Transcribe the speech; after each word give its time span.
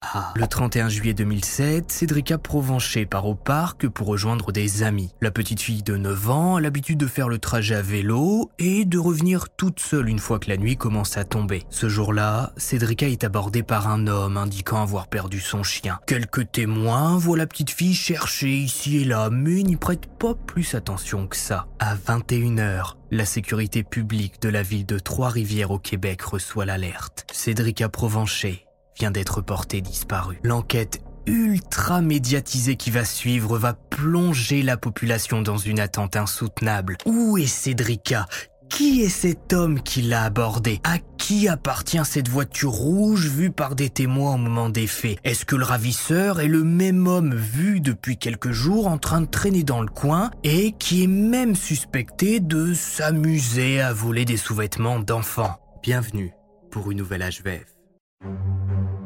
Ah. 0.00 0.32
Le 0.36 0.46
31 0.46 0.88
juillet 0.88 1.12
2007, 1.12 1.90
Cédrica 1.90 2.38
Provencher 2.38 3.04
part 3.04 3.26
au 3.26 3.34
parc 3.34 3.88
pour 3.88 4.06
rejoindre 4.06 4.52
des 4.52 4.84
amis. 4.84 5.10
La 5.20 5.32
petite 5.32 5.60
fille 5.60 5.82
de 5.82 5.96
9 5.96 6.30
ans 6.30 6.56
a 6.56 6.60
l'habitude 6.60 6.98
de 6.98 7.08
faire 7.08 7.28
le 7.28 7.38
trajet 7.38 7.74
à 7.74 7.82
vélo 7.82 8.48
et 8.60 8.84
de 8.84 8.96
revenir 8.96 9.48
toute 9.48 9.80
seule 9.80 10.08
une 10.08 10.20
fois 10.20 10.38
que 10.38 10.50
la 10.50 10.56
nuit 10.56 10.76
commence 10.76 11.16
à 11.16 11.24
tomber. 11.24 11.64
Ce 11.68 11.88
jour-là, 11.88 12.52
Cédrica 12.56 13.08
est 13.08 13.24
abordée 13.24 13.64
par 13.64 13.88
un 13.88 14.06
homme 14.06 14.36
indiquant 14.36 14.82
avoir 14.82 15.08
perdu 15.08 15.40
son 15.40 15.64
chien. 15.64 15.98
Quelques 16.06 16.52
témoins 16.52 17.18
voient 17.18 17.36
la 17.36 17.48
petite 17.48 17.70
fille 17.70 17.94
chercher 17.94 18.54
ici 18.54 18.98
et 18.98 19.04
là, 19.04 19.30
mais 19.30 19.64
n'y 19.64 19.76
prêtent 19.76 20.18
pas 20.20 20.34
plus 20.34 20.76
attention 20.76 21.26
que 21.26 21.36
ça. 21.36 21.66
À 21.80 21.96
21h, 21.96 22.94
la 23.10 23.24
sécurité 23.24 23.82
publique 23.82 24.40
de 24.42 24.48
la 24.48 24.62
ville 24.62 24.86
de 24.86 25.00
Trois-Rivières 25.00 25.72
au 25.72 25.80
Québec 25.80 26.22
reçoit 26.22 26.66
l'alerte. 26.66 27.26
Cédrica 27.32 27.88
Provencher 27.88 28.67
vient 28.98 29.10
d'être 29.10 29.40
porté 29.40 29.80
disparu. 29.80 30.40
L'enquête 30.42 31.00
ultra 31.26 32.00
médiatisée 32.00 32.76
qui 32.76 32.90
va 32.90 33.04
suivre 33.04 33.58
va 33.58 33.74
plonger 33.74 34.62
la 34.62 34.76
population 34.76 35.42
dans 35.42 35.58
une 35.58 35.78
attente 35.78 36.16
insoutenable. 36.16 36.96
Où 37.06 37.38
est 37.38 37.46
Cédrica? 37.46 38.26
Qui 38.68 39.02
est 39.02 39.08
cet 39.08 39.52
homme 39.54 39.80
qui 39.82 40.02
l'a 40.02 40.24
abordé 40.24 40.80
À 40.84 40.98
qui 40.98 41.48
appartient 41.48 42.04
cette 42.04 42.28
voiture 42.28 42.70
rouge 42.70 43.26
vue 43.26 43.50
par 43.50 43.74
des 43.74 43.88
témoins 43.88 44.34
au 44.34 44.38
moment 44.38 44.68
des 44.68 44.86
faits? 44.86 45.18
Est-ce 45.24 45.44
que 45.44 45.56
le 45.56 45.64
ravisseur 45.64 46.40
est 46.40 46.48
le 46.48 46.64
même 46.64 47.06
homme 47.06 47.34
vu 47.34 47.80
depuis 47.80 48.18
quelques 48.18 48.52
jours 48.52 48.86
en 48.86 48.98
train 48.98 49.22
de 49.22 49.26
traîner 49.26 49.62
dans 49.62 49.80
le 49.80 49.88
coin 49.88 50.30
et 50.44 50.72
qui 50.72 51.04
est 51.04 51.08
même 51.08 51.54
suspecté 51.54 52.40
de 52.40 52.74
s'amuser 52.74 53.80
à 53.80 53.92
voler 53.92 54.24
des 54.24 54.36
sous-vêtements 54.36 54.98
d'enfants? 54.98 55.58
Bienvenue 55.82 56.32
pour 56.70 56.90
une 56.90 56.98
nouvelle 56.98 57.22
HVF. 57.22 57.77
Thank 58.20 58.40
you. 58.68 58.97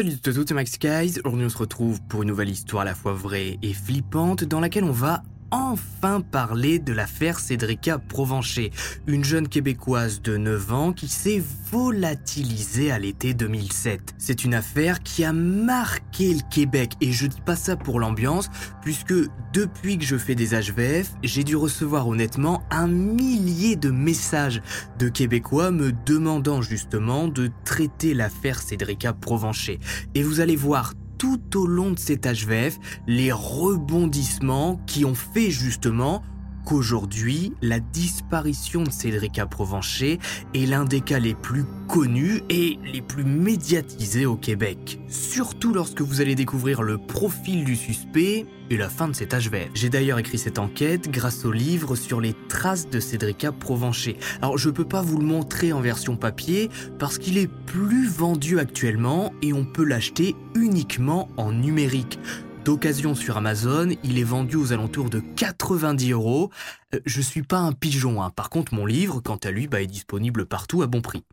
Salut 0.00 0.14
à 0.14 0.32
tous, 0.32 0.44
c'est 0.48 0.54
Max 0.54 0.78
Guys. 0.78 1.20
Aujourd'hui, 1.26 1.44
on 1.44 1.50
se 1.50 1.58
retrouve 1.58 2.00
pour 2.08 2.22
une 2.22 2.28
nouvelle 2.28 2.48
histoire 2.48 2.80
à 2.80 2.84
la 2.86 2.94
fois 2.94 3.12
vraie 3.12 3.58
et 3.60 3.74
flippante 3.74 4.44
dans 4.44 4.58
laquelle 4.58 4.84
on 4.84 4.92
va 4.92 5.22
enfin 5.50 6.20
parler 6.20 6.78
de 6.78 6.92
l'affaire 6.92 7.38
Cédrica 7.38 7.98
Provencher, 7.98 8.70
une 9.06 9.24
jeune 9.24 9.48
québécoise 9.48 10.22
de 10.22 10.36
9 10.36 10.72
ans 10.72 10.92
qui 10.92 11.08
s'est 11.08 11.42
volatilisée 11.70 12.90
à 12.90 12.98
l'été 12.98 13.34
2007. 13.34 14.14
C'est 14.18 14.44
une 14.44 14.54
affaire 14.54 15.02
qui 15.02 15.24
a 15.24 15.32
marqué 15.32 16.34
le 16.34 16.40
Québec 16.50 16.92
et 17.00 17.12
je 17.12 17.26
dis 17.26 17.40
pas 17.40 17.56
ça 17.56 17.76
pour 17.76 18.00
l'ambiance 18.00 18.50
puisque 18.82 19.14
depuis 19.52 19.98
que 19.98 20.04
je 20.04 20.16
fais 20.16 20.34
des 20.34 20.50
HVF, 20.50 21.12
j'ai 21.22 21.44
dû 21.44 21.56
recevoir 21.56 22.08
honnêtement 22.08 22.62
un 22.70 22.86
millier 22.86 23.76
de 23.76 23.90
messages 23.90 24.62
de 24.98 25.08
Québécois 25.08 25.70
me 25.70 25.92
demandant 26.06 26.62
justement 26.62 27.28
de 27.28 27.50
traiter 27.64 28.14
l'affaire 28.14 28.60
Cédrica 28.60 29.12
Provencher. 29.12 29.80
Et 30.14 30.22
vous 30.22 30.40
allez 30.40 30.56
voir 30.56 30.94
tout 31.20 31.58
au 31.58 31.66
long 31.66 31.90
de 31.90 31.98
cet 31.98 32.26
HVF 32.26 32.78
les 33.06 33.30
rebondissements 33.30 34.80
qui 34.86 35.04
ont 35.04 35.14
fait 35.14 35.50
justement 35.50 36.22
qu'aujourd'hui, 36.70 37.52
la 37.62 37.80
disparition 37.80 38.84
de 38.84 38.92
Cédrica 38.92 39.44
Provencher 39.44 40.20
est 40.54 40.66
l'un 40.66 40.84
des 40.84 41.00
cas 41.00 41.18
les 41.18 41.34
plus 41.34 41.64
connus 41.88 42.42
et 42.48 42.78
les 42.84 43.02
plus 43.02 43.24
médiatisés 43.24 44.24
au 44.24 44.36
Québec. 44.36 45.00
Surtout 45.08 45.74
lorsque 45.74 46.00
vous 46.00 46.20
allez 46.20 46.36
découvrir 46.36 46.82
le 46.82 46.96
profil 46.96 47.64
du 47.64 47.74
suspect 47.74 48.46
et 48.70 48.76
la 48.76 48.88
fin 48.88 49.08
de 49.08 49.14
cet 49.14 49.34
HVF. 49.34 49.70
J'ai 49.74 49.88
d'ailleurs 49.88 50.20
écrit 50.20 50.38
cette 50.38 50.60
enquête 50.60 51.10
grâce 51.10 51.44
au 51.44 51.50
livre 51.50 51.96
sur 51.96 52.20
les 52.20 52.36
traces 52.48 52.88
de 52.88 53.00
Cédrica 53.00 53.50
Provencher. 53.50 54.16
Alors 54.40 54.56
je 54.56 54.70
peux 54.70 54.84
pas 54.84 55.02
vous 55.02 55.18
le 55.18 55.26
montrer 55.26 55.72
en 55.72 55.80
version 55.80 56.14
papier 56.14 56.70
parce 57.00 57.18
qu'il 57.18 57.36
est 57.36 57.50
plus 57.66 58.08
vendu 58.08 58.60
actuellement 58.60 59.32
et 59.42 59.52
on 59.52 59.64
peut 59.64 59.84
l'acheter 59.84 60.36
uniquement 60.54 61.28
en 61.36 61.50
numérique 61.50 62.20
d'occasion 62.64 63.14
sur 63.14 63.36
Amazon. 63.36 63.90
Il 64.04 64.18
est 64.18 64.24
vendu 64.24 64.56
aux 64.56 64.72
alentours 64.72 65.10
de 65.10 65.20
90 65.20 66.12
euros. 66.12 66.50
Euh, 66.94 67.00
je 67.06 67.20
suis 67.20 67.42
pas 67.42 67.58
un 67.58 67.72
pigeon, 67.72 68.22
hein. 68.22 68.30
par 68.30 68.50
contre 68.50 68.74
mon 68.74 68.86
livre, 68.86 69.20
quant 69.20 69.36
à 69.36 69.50
lui, 69.50 69.66
bah, 69.66 69.82
est 69.82 69.86
disponible 69.86 70.46
partout 70.46 70.82
à 70.82 70.86
bon 70.86 71.00
prix. 71.00 71.24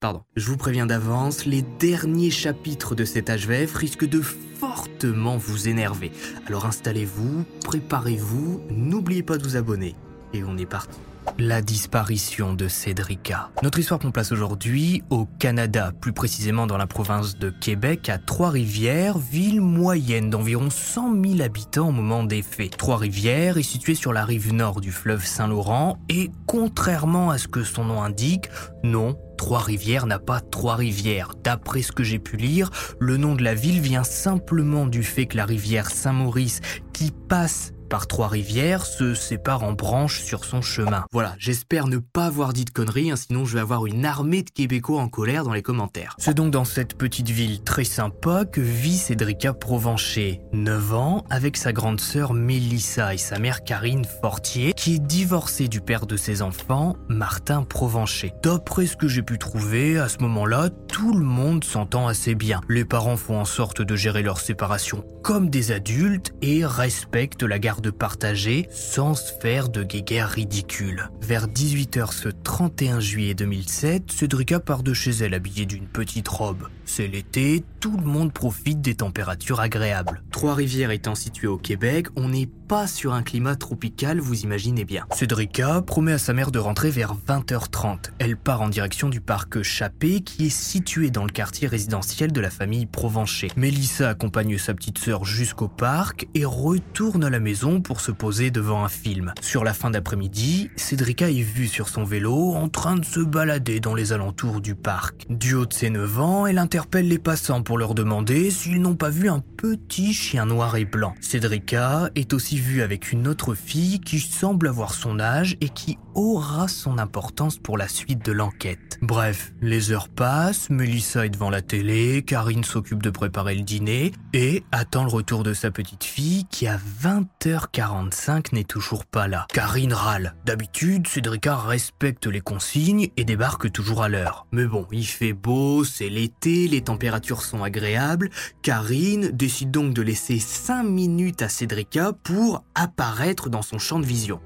Pardon. 0.00 0.22
Je 0.36 0.46
vous 0.46 0.56
préviens 0.56 0.86
d'avance, 0.86 1.44
les 1.44 1.62
derniers 1.62 2.30
chapitres 2.30 2.94
de 2.94 3.04
cet 3.04 3.30
HVF 3.30 3.74
risquent 3.74 4.08
de 4.08 4.20
fortement 4.20 5.36
vous 5.36 5.66
énerver. 5.66 6.12
Alors 6.46 6.66
installez-vous, 6.66 7.44
préparez-vous, 7.64 8.60
n'oubliez 8.70 9.24
pas 9.24 9.38
de 9.38 9.42
vous 9.42 9.56
abonner. 9.56 9.96
Et 10.32 10.44
on 10.44 10.56
est 10.56 10.66
parti. 10.66 10.98
La 11.36 11.60
disparition 11.60 12.54
de 12.54 12.68
Cédrica. 12.68 13.50
Notre 13.62 13.78
histoire 13.78 14.00
prend 14.00 14.10
place 14.10 14.32
aujourd'hui 14.32 15.02
au 15.10 15.26
Canada, 15.38 15.92
plus 16.00 16.12
précisément 16.12 16.66
dans 16.66 16.76
la 16.76 16.86
province 16.86 17.36
de 17.36 17.50
Québec, 17.50 18.08
à 18.08 18.18
Trois-Rivières, 18.18 19.18
ville 19.18 19.60
moyenne 19.60 20.30
d'environ 20.30 20.70
100 20.70 21.22
000 21.22 21.40
habitants 21.42 21.88
au 21.88 21.92
moment 21.92 22.24
des 22.24 22.42
faits. 22.42 22.76
Trois-Rivières 22.76 23.58
est 23.58 23.62
située 23.62 23.94
sur 23.94 24.12
la 24.12 24.24
rive 24.24 24.54
nord 24.54 24.80
du 24.80 24.92
fleuve 24.92 25.26
Saint-Laurent 25.26 25.98
et, 26.08 26.30
contrairement 26.46 27.30
à 27.30 27.38
ce 27.38 27.48
que 27.48 27.64
son 27.64 27.84
nom 27.84 28.02
indique, 28.02 28.48
non, 28.82 29.16
Trois-Rivières 29.36 30.06
n'a 30.06 30.18
pas 30.18 30.40
trois 30.40 30.76
rivières. 30.76 31.32
D'après 31.44 31.82
ce 31.82 31.92
que 31.92 32.02
j'ai 32.02 32.18
pu 32.18 32.36
lire, 32.36 32.70
le 32.98 33.16
nom 33.16 33.34
de 33.36 33.44
la 33.44 33.54
ville 33.54 33.80
vient 33.80 34.04
simplement 34.04 34.86
du 34.86 35.04
fait 35.04 35.26
que 35.26 35.36
la 35.36 35.44
rivière 35.44 35.90
Saint-Maurice, 35.90 36.60
qui 36.92 37.12
passe 37.12 37.72
par 37.88 38.06
Trois-Rivières 38.06 38.84
se 38.84 39.14
sépare 39.14 39.64
en 39.64 39.72
branches 39.72 40.22
sur 40.22 40.44
son 40.44 40.62
chemin. 40.62 41.04
Voilà, 41.12 41.34
j'espère 41.38 41.86
ne 41.86 41.98
pas 41.98 42.26
avoir 42.26 42.52
dit 42.52 42.64
de 42.64 42.70
conneries, 42.70 43.10
hein, 43.10 43.16
sinon 43.16 43.44
je 43.44 43.54
vais 43.54 43.60
avoir 43.60 43.86
une 43.86 44.04
armée 44.04 44.42
de 44.42 44.50
Québécois 44.50 45.00
en 45.00 45.08
colère 45.08 45.44
dans 45.44 45.52
les 45.52 45.62
commentaires. 45.62 46.14
C'est 46.18 46.34
donc 46.34 46.50
dans 46.50 46.64
cette 46.64 46.94
petite 46.94 47.30
ville 47.30 47.62
très 47.62 47.84
sympa 47.84 48.44
que 48.44 48.60
vit 48.60 48.98
Cédrica 48.98 49.52
Provencher, 49.52 50.40
9 50.52 50.94
ans, 50.94 51.24
avec 51.30 51.56
sa 51.56 51.72
grande 51.72 52.00
sœur 52.00 52.34
Mélissa 52.34 53.14
et 53.14 53.18
sa 53.18 53.38
mère 53.38 53.64
Karine 53.64 54.04
Fortier, 54.04 54.72
qui 54.74 54.96
est 54.96 54.98
divorcée 54.98 55.68
du 55.68 55.80
père 55.80 56.06
de 56.06 56.16
ses 56.16 56.42
enfants, 56.42 56.96
Martin 57.08 57.62
Provencher. 57.62 58.32
D'après 58.42 58.86
ce 58.86 58.96
que 58.96 59.08
j'ai 59.08 59.22
pu 59.22 59.38
trouver, 59.38 59.98
à 59.98 60.08
ce 60.08 60.18
moment-là, 60.18 60.68
tout 60.88 61.14
le 61.14 61.24
monde 61.24 61.64
s'entend 61.64 62.06
assez 62.06 62.34
bien. 62.34 62.60
Les 62.68 62.84
parents 62.84 63.16
font 63.16 63.40
en 63.40 63.44
sorte 63.44 63.82
de 63.82 63.96
gérer 63.96 64.22
leur 64.22 64.40
séparation 64.40 65.04
comme 65.22 65.50
des 65.50 65.72
adultes 65.72 66.32
et 66.42 66.64
respectent 66.64 67.42
la 67.42 67.58
garde 67.58 67.77
l'air 67.78 67.80
de 67.80 67.90
partager 67.90 68.68
sans 68.70 69.14
se 69.14 69.32
faire 69.32 69.68
de 69.68 69.82
guéguerre 69.82 70.28
ridicule. 70.28 71.10
Vers 71.20 71.46
18h 71.48 72.12
ce 72.12 72.28
31 72.28 73.00
juillet 73.00 73.34
2007, 73.34 74.10
Cédrica 74.10 74.60
part 74.60 74.82
de 74.82 74.92
chez 74.92 75.10
elle 75.10 75.34
habillée 75.34 75.66
d'une 75.66 75.86
petite 75.86 76.28
robe. 76.28 76.68
C'est 76.88 77.06
l'été, 77.06 77.62
tout 77.80 77.96
le 77.98 78.06
monde 78.06 78.32
profite 78.32 78.80
des 78.80 78.94
températures 78.94 79.60
agréables. 79.60 80.22
Trois-Rivières 80.32 80.90
étant 80.90 81.14
située 81.14 81.46
au 81.46 81.58
Québec, 81.58 82.06
on 82.16 82.30
n'est 82.30 82.46
pas 82.46 82.86
sur 82.86 83.12
un 83.12 83.22
climat 83.22 83.56
tropical, 83.56 84.20
vous 84.20 84.42
imaginez 84.42 84.84
bien. 84.84 85.06
Cédrica 85.12 85.82
promet 85.82 86.12
à 86.12 86.18
sa 86.18 86.32
mère 86.32 86.50
de 86.50 86.58
rentrer 86.58 86.90
vers 86.90 87.14
20h30. 87.14 88.10
Elle 88.18 88.36
part 88.36 88.62
en 88.62 88.68
direction 88.68 89.10
du 89.10 89.20
parc 89.20 89.62
Chappé 89.62 90.20
qui 90.20 90.46
est 90.46 90.50
situé 90.50 91.10
dans 91.10 91.24
le 91.24 91.30
quartier 91.30 91.68
résidentiel 91.68 92.32
de 92.32 92.40
la 92.40 92.50
famille 92.50 92.86
Provencher. 92.86 93.50
Mélissa 93.56 94.08
accompagne 94.08 94.56
sa 94.56 94.74
petite 94.74 94.98
sœur 94.98 95.24
jusqu'au 95.24 95.68
parc 95.68 96.26
et 96.34 96.44
retourne 96.44 97.22
à 97.22 97.30
la 97.30 97.40
maison 97.40 97.80
pour 97.80 98.00
se 98.00 98.12
poser 98.12 98.50
devant 98.50 98.82
un 98.82 98.88
film. 98.88 99.32
Sur 99.40 99.62
la 99.62 99.74
fin 99.74 99.90
d'après-midi, 99.90 100.70
Cédrica 100.76 101.30
est 101.30 101.42
vue 101.42 101.68
sur 101.68 101.88
son 101.88 102.04
vélo 102.04 102.54
en 102.54 102.68
train 102.68 102.96
de 102.96 103.04
se 103.04 103.20
balader 103.20 103.80
dans 103.80 103.94
les 103.94 104.12
alentours 104.12 104.60
du 104.60 104.74
parc. 104.74 105.26
Du 105.28 105.54
haut 105.54 105.66
de 105.66 105.72
ses 105.72 105.90
9 105.90 106.20
ans, 106.20 106.46
elle 106.46 106.58
interpelle 106.78 107.08
les 107.08 107.18
passants 107.18 107.62
pour 107.62 107.76
leur 107.76 107.92
demander 107.92 108.52
s'ils 108.52 108.80
n'ont 108.80 108.94
pas 108.94 109.10
vu 109.10 109.28
un 109.28 109.40
petit 109.40 110.14
chien 110.14 110.46
noir 110.46 110.76
et 110.76 110.84
blanc. 110.84 111.12
Cédrica 111.20 112.08
est 112.14 112.32
aussi 112.32 112.56
vue 112.56 112.82
avec 112.82 113.10
une 113.10 113.26
autre 113.26 113.56
fille 113.56 113.98
qui 113.98 114.20
semble 114.20 114.68
avoir 114.68 114.94
son 114.94 115.18
âge 115.18 115.56
et 115.60 115.70
qui 115.70 115.98
aura 116.14 116.68
son 116.68 116.98
importance 116.98 117.58
pour 117.58 117.78
la 117.78 117.88
suite 117.88 118.24
de 118.24 118.30
l'enquête. 118.30 118.98
Bref, 119.02 119.52
les 119.60 119.90
heures 119.90 120.08
passent, 120.08 120.70
Melissa 120.70 121.26
est 121.26 121.30
devant 121.30 121.50
la 121.50 121.62
télé, 121.62 122.22
Karine 122.22 122.62
s'occupe 122.62 123.02
de 123.02 123.10
préparer 123.10 123.56
le 123.56 123.62
dîner 123.62 124.12
et 124.32 124.62
attend 124.70 125.02
le 125.02 125.10
retour 125.10 125.42
de 125.42 125.54
sa 125.54 125.72
petite 125.72 126.04
fille 126.04 126.44
qui 126.44 126.68
à 126.68 126.78
20h45 127.02 128.54
n'est 128.54 128.62
toujours 128.62 129.04
pas 129.04 129.26
là. 129.26 129.46
Karine 129.52 129.92
râle. 129.92 130.34
D'habitude, 130.44 131.08
Cédrica 131.08 131.56
respecte 131.56 132.28
les 132.28 132.40
consignes 132.40 133.08
et 133.16 133.24
débarque 133.24 133.72
toujours 133.72 134.02
à 134.02 134.08
l'heure. 134.08 134.46
Mais 134.52 134.66
bon, 134.66 134.86
il 134.92 135.06
fait 135.06 135.32
beau, 135.32 135.82
c'est 135.82 136.08
l'été, 136.08 136.67
les 136.68 136.82
températures 136.82 137.42
sont 137.42 137.62
agréables. 137.62 138.30
Karine 138.62 139.30
décide 139.30 139.70
donc 139.70 139.94
de 139.94 140.02
laisser 140.02 140.38
5 140.38 140.82
minutes 140.82 141.42
à 141.42 141.48
Cédrica 141.48 142.12
pour 142.12 142.64
apparaître 142.74 143.48
dans 143.48 143.62
son 143.62 143.78
champ 143.78 143.98
de 143.98 144.06
vision. 144.06 144.40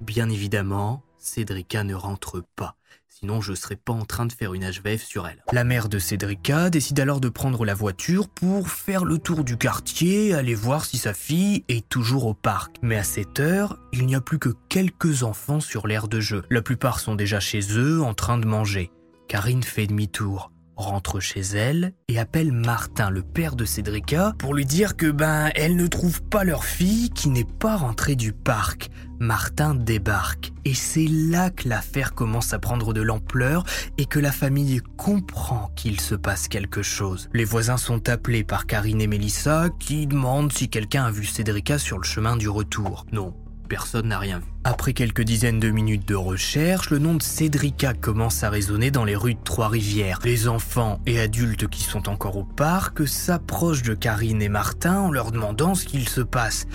Bien 0.00 0.28
évidemment, 0.28 1.02
Cédrica 1.18 1.84
ne 1.84 1.94
rentre 1.94 2.42
pas. 2.56 2.76
Sinon, 3.08 3.40
je 3.40 3.54
serais 3.54 3.76
pas 3.76 3.92
en 3.92 4.04
train 4.04 4.26
de 4.26 4.32
faire 4.32 4.52
une 4.52 4.68
HVF 4.68 5.04
sur 5.04 5.28
elle. 5.28 5.44
La 5.52 5.62
mère 5.62 5.88
de 5.88 6.00
Cédrica 6.00 6.70
décide 6.70 6.98
alors 6.98 7.20
de 7.20 7.28
prendre 7.28 7.64
la 7.64 7.74
voiture 7.74 8.28
pour 8.28 8.68
faire 8.68 9.04
le 9.04 9.18
tour 9.18 9.44
du 9.44 9.56
quartier, 9.56 10.34
aller 10.34 10.56
voir 10.56 10.84
si 10.84 10.98
sa 10.98 11.14
fille 11.14 11.64
est 11.68 11.88
toujours 11.88 12.26
au 12.26 12.34
parc. 12.34 12.76
Mais 12.82 12.96
à 12.96 13.04
cette 13.04 13.38
heure, 13.38 13.78
il 13.92 14.06
n'y 14.06 14.16
a 14.16 14.20
plus 14.20 14.40
que 14.40 14.48
quelques 14.68 15.22
enfants 15.22 15.60
sur 15.60 15.86
l'aire 15.86 16.08
de 16.08 16.18
jeu. 16.18 16.42
La 16.50 16.62
plupart 16.62 16.98
sont 16.98 17.14
déjà 17.14 17.38
chez 17.38 17.60
eux 17.78 18.02
en 18.02 18.14
train 18.14 18.38
de 18.38 18.46
manger. 18.46 18.90
Karine 19.28 19.62
fait 19.62 19.86
demi-tour 19.86 20.50
rentre 20.82 21.20
chez 21.20 21.40
elle 21.40 21.94
et 22.08 22.18
appelle 22.18 22.52
Martin, 22.52 23.10
le 23.10 23.22
père 23.22 23.56
de 23.56 23.64
Cédrica, 23.64 24.34
pour 24.38 24.54
lui 24.54 24.66
dire 24.66 24.96
que 24.96 25.10
ben 25.10 25.50
elle 25.54 25.76
ne 25.76 25.86
trouve 25.86 26.22
pas 26.22 26.44
leur 26.44 26.64
fille 26.64 27.10
qui 27.10 27.28
n'est 27.30 27.44
pas 27.44 27.76
rentrée 27.76 28.16
du 28.16 28.32
parc. 28.32 28.90
Martin 29.18 29.74
débarque 29.74 30.52
et 30.64 30.74
c'est 30.74 31.06
là 31.06 31.50
que 31.50 31.68
l'affaire 31.68 32.12
commence 32.14 32.52
à 32.52 32.58
prendre 32.58 32.92
de 32.92 33.00
l'ampleur 33.00 33.64
et 33.96 34.06
que 34.06 34.18
la 34.18 34.32
famille 34.32 34.80
comprend 34.96 35.70
qu'il 35.76 36.00
se 36.00 36.16
passe 36.16 36.48
quelque 36.48 36.82
chose. 36.82 37.28
Les 37.32 37.44
voisins 37.44 37.76
sont 37.76 38.08
appelés 38.08 38.44
par 38.44 38.66
Karine 38.66 39.00
et 39.00 39.06
Mélissa 39.06 39.68
qui 39.78 40.06
demandent 40.06 40.52
si 40.52 40.68
quelqu'un 40.68 41.04
a 41.04 41.10
vu 41.10 41.24
Cédrica 41.24 41.78
sur 41.78 41.98
le 41.98 42.04
chemin 42.04 42.36
du 42.36 42.48
retour. 42.48 43.06
Non, 43.12 43.34
personne 43.72 44.08
n'a 44.08 44.18
rien 44.18 44.38
vu. 44.38 44.44
Après 44.64 44.92
quelques 44.92 45.22
dizaines 45.22 45.58
de 45.58 45.70
minutes 45.70 46.06
de 46.06 46.14
recherche, 46.14 46.90
le 46.90 46.98
nom 46.98 47.14
de 47.14 47.22
Cédrica 47.22 47.94
commence 47.94 48.44
à 48.44 48.50
résonner 48.50 48.90
dans 48.90 49.06
les 49.06 49.16
rues 49.16 49.32
de 49.32 49.42
Trois-Rivières. 49.42 50.18
Les 50.24 50.46
enfants 50.46 51.00
et 51.06 51.18
adultes 51.18 51.68
qui 51.68 51.82
sont 51.82 52.10
encore 52.10 52.36
au 52.36 52.44
parc 52.44 53.08
s'approchent 53.08 53.80
de 53.80 53.94
Karine 53.94 54.42
et 54.42 54.50
Martin 54.50 55.00
en 55.00 55.10
leur 55.10 55.32
demandant 55.32 55.74
ce 55.74 55.86
qu'il 55.86 56.06
se 56.06 56.20
passe. 56.20 56.66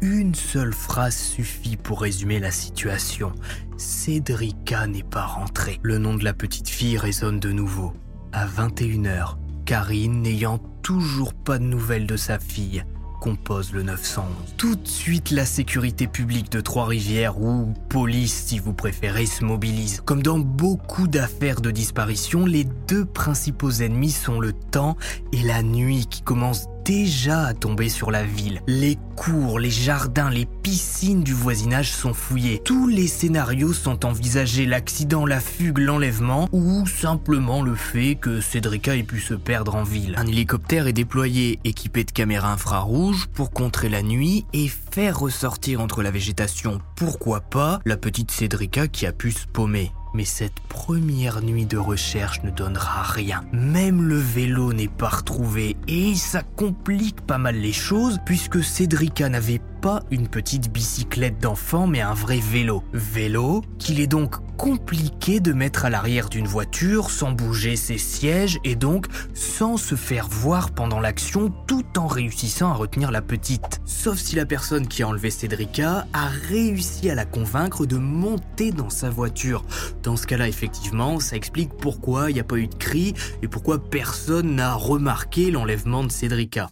Une 0.00 0.34
seule 0.34 0.72
phrase 0.72 1.18
suffit 1.18 1.76
pour 1.76 2.00
résumer 2.00 2.40
la 2.40 2.50
situation. 2.50 3.34
Cédrica 3.76 4.86
n'est 4.86 5.02
pas 5.02 5.26
rentrée. 5.26 5.78
Le 5.82 5.98
nom 5.98 6.14
de 6.14 6.24
la 6.24 6.32
petite 6.32 6.70
fille 6.70 6.96
résonne 6.96 7.40
de 7.40 7.52
nouveau. 7.52 7.92
À 8.32 8.46
21h, 8.46 9.36
Karine, 9.66 10.22
n'ayant 10.22 10.56
toujours 10.82 11.34
pas 11.34 11.58
de 11.58 11.64
nouvelles 11.64 12.06
de 12.06 12.16
sa 12.16 12.38
fille, 12.38 12.84
compose 13.28 13.72
le 13.72 13.82
911. 13.82 14.26
Tout 14.56 14.74
de 14.74 14.88
suite, 14.88 15.30
la 15.30 15.44
sécurité 15.44 16.06
publique 16.06 16.50
de 16.50 16.62
Trois-Rivières, 16.62 17.38
ou 17.38 17.74
police 17.90 18.32
si 18.32 18.58
vous 18.58 18.72
préférez, 18.72 19.26
se 19.26 19.44
mobilise. 19.44 20.00
Comme 20.06 20.22
dans 20.22 20.38
beaucoup 20.38 21.08
d'affaires 21.08 21.60
de 21.60 21.70
disparition, 21.70 22.46
les 22.46 22.64
deux 22.64 23.04
principaux 23.04 23.70
ennemis 23.70 24.12
sont 24.12 24.40
le 24.40 24.54
temps 24.54 24.96
et 25.32 25.42
la 25.42 25.62
nuit 25.62 26.06
qui 26.06 26.22
commencent 26.22 26.68
déjà 26.88 27.44
à 27.44 27.52
tomber 27.52 27.90
sur 27.90 28.10
la 28.10 28.24
ville. 28.24 28.62
Les 28.66 28.96
cours, 29.14 29.58
les 29.58 29.70
jardins, 29.70 30.30
les 30.30 30.46
piscines 30.46 31.22
du 31.22 31.34
voisinage 31.34 31.92
sont 31.92 32.14
fouillés. 32.14 32.62
Tous 32.64 32.88
les 32.88 33.06
scénarios 33.06 33.74
sont 33.74 34.06
envisagés, 34.06 34.64
l'accident, 34.64 35.26
la 35.26 35.38
fugue, 35.38 35.76
l'enlèvement 35.76 36.48
ou 36.50 36.86
simplement 36.86 37.60
le 37.60 37.74
fait 37.74 38.14
que 38.14 38.40
Cédrica 38.40 38.96
ait 38.96 39.02
pu 39.02 39.20
se 39.20 39.34
perdre 39.34 39.74
en 39.74 39.82
ville. 39.82 40.14
Un 40.16 40.26
hélicoptère 40.26 40.86
est 40.86 40.94
déployé 40.94 41.60
équipé 41.64 42.04
de 42.04 42.10
caméras 42.10 42.52
infrarouges 42.52 43.26
pour 43.34 43.50
contrer 43.50 43.90
la 43.90 44.02
nuit 44.02 44.46
et 44.54 44.68
faire 44.68 45.18
ressortir 45.18 45.82
entre 45.82 46.02
la 46.02 46.10
végétation, 46.10 46.80
pourquoi 46.96 47.40
pas, 47.42 47.80
la 47.84 47.98
petite 47.98 48.30
Cédrica 48.30 48.88
qui 48.88 49.04
a 49.04 49.12
pu 49.12 49.32
se 49.32 49.46
paumer. 49.46 49.92
Mais 50.14 50.24
cette 50.24 50.60
première 50.68 51.42
nuit 51.42 51.66
de 51.66 51.76
recherche 51.76 52.42
ne 52.42 52.50
donnera 52.50 53.02
rien. 53.02 53.42
Même 53.52 54.02
le 54.02 54.18
vélo 54.18 54.72
n'est 54.72 54.88
pas 54.88 55.08
retrouvé 55.08 55.76
et 55.86 56.14
ça 56.14 56.42
complique 56.42 57.20
pas 57.20 57.38
mal 57.38 57.56
les 57.56 57.72
choses 57.72 58.18
puisque 58.24 58.62
Cédrica 58.62 59.28
n'avait 59.28 59.60
pas 59.80 60.02
une 60.10 60.28
petite 60.28 60.72
bicyclette 60.72 61.38
d'enfant 61.38 61.86
mais 61.86 62.00
un 62.00 62.14
vrai 62.14 62.40
vélo. 62.40 62.82
Vélo 62.92 63.62
qu'il 63.78 64.00
est 64.00 64.06
donc 64.06 64.36
compliqué 64.56 65.38
de 65.38 65.52
mettre 65.52 65.84
à 65.84 65.90
l'arrière 65.90 66.28
d'une 66.28 66.48
voiture 66.48 67.10
sans 67.10 67.30
bouger 67.30 67.76
ses 67.76 67.96
sièges 67.96 68.58
et 68.64 68.74
donc 68.74 69.06
sans 69.32 69.76
se 69.76 69.94
faire 69.94 70.28
voir 70.28 70.72
pendant 70.72 70.98
l'action 70.98 71.50
tout 71.66 71.86
en 71.96 72.08
réussissant 72.08 72.70
à 72.70 72.74
retenir 72.74 73.12
la 73.12 73.22
petite. 73.22 73.80
Sauf 73.84 74.18
si 74.18 74.34
la 74.34 74.46
personne 74.46 74.88
qui 74.88 75.02
a 75.02 75.08
enlevé 75.08 75.30
Cédrica 75.30 76.06
a 76.12 76.26
réussi 76.48 77.08
à 77.08 77.14
la 77.14 77.24
convaincre 77.24 77.86
de 77.86 77.96
monter 77.96 78.72
dans 78.72 78.90
sa 78.90 79.10
voiture. 79.10 79.64
Dans 80.02 80.16
ce 80.16 80.26
cas-là, 80.26 80.48
effectivement, 80.48 81.20
ça 81.20 81.36
explique 81.36 81.74
pourquoi 81.76 82.30
il 82.30 82.34
n'y 82.34 82.40
a 82.40 82.44
pas 82.44 82.56
eu 82.56 82.66
de 82.66 82.74
cri 82.74 83.14
et 83.42 83.48
pourquoi 83.48 83.78
personne 83.78 84.56
n'a 84.56 84.74
remarqué 84.74 85.50
l'enlèvement 85.52 86.02
de 86.02 86.10
Cédrica. 86.10 86.68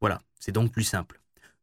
Voilà, 0.00 0.20
c'est 0.40 0.52
donc 0.52 0.72
plus 0.72 0.84
simple. 0.84 1.21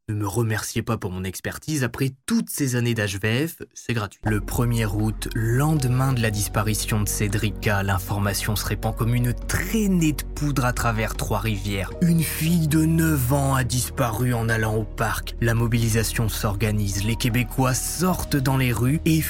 Ne 0.10 0.16
me 0.16 0.28
remerciez 0.28 0.82
pas 0.82 0.98
pour 0.98 1.12
mon 1.12 1.24
expertise, 1.24 1.84
après 1.84 2.10
toutes 2.26 2.50
ces 2.50 2.76
années 2.76 2.96
d'HVF, 2.96 3.58
c'est 3.76 3.94
gratuit. 3.94 4.20
Le 4.24 4.40
1er 4.40 4.88
août, 4.88 5.30
lendemain 5.36 6.14
de 6.14 6.22
la 6.24 6.32
disparition 6.32 7.00
de 7.00 7.08
Cédrica, 7.08 7.84
l'information 7.84 8.56
se 8.56 8.66
répand 8.66 8.96
comme 8.96 9.13
une 9.13 9.36
traînée 9.36 10.13
de 10.13 10.24
poudre 10.24 10.66
à 10.66 10.74
travers 10.74 11.13
Trois-Rivières. 11.13 11.92
Une 12.01 12.24
fille 12.24 12.68
de 12.68 12.86
9 12.86 13.34
ans 13.34 13.54
a 13.54 13.63
disparu 13.63 14.34
en 14.34 14.50
allant 14.50 14.78
au 14.78 14.84
parc. 14.84 15.36
La 15.42 15.54
mobilisation 15.54 16.28
s'organise, 16.28 17.04
les 17.04 17.16
Québécois 17.16 17.75
sortent 17.75 18.36
dans 18.36 18.58
les 18.58 18.74
rues 18.74 19.01
et 19.06 19.22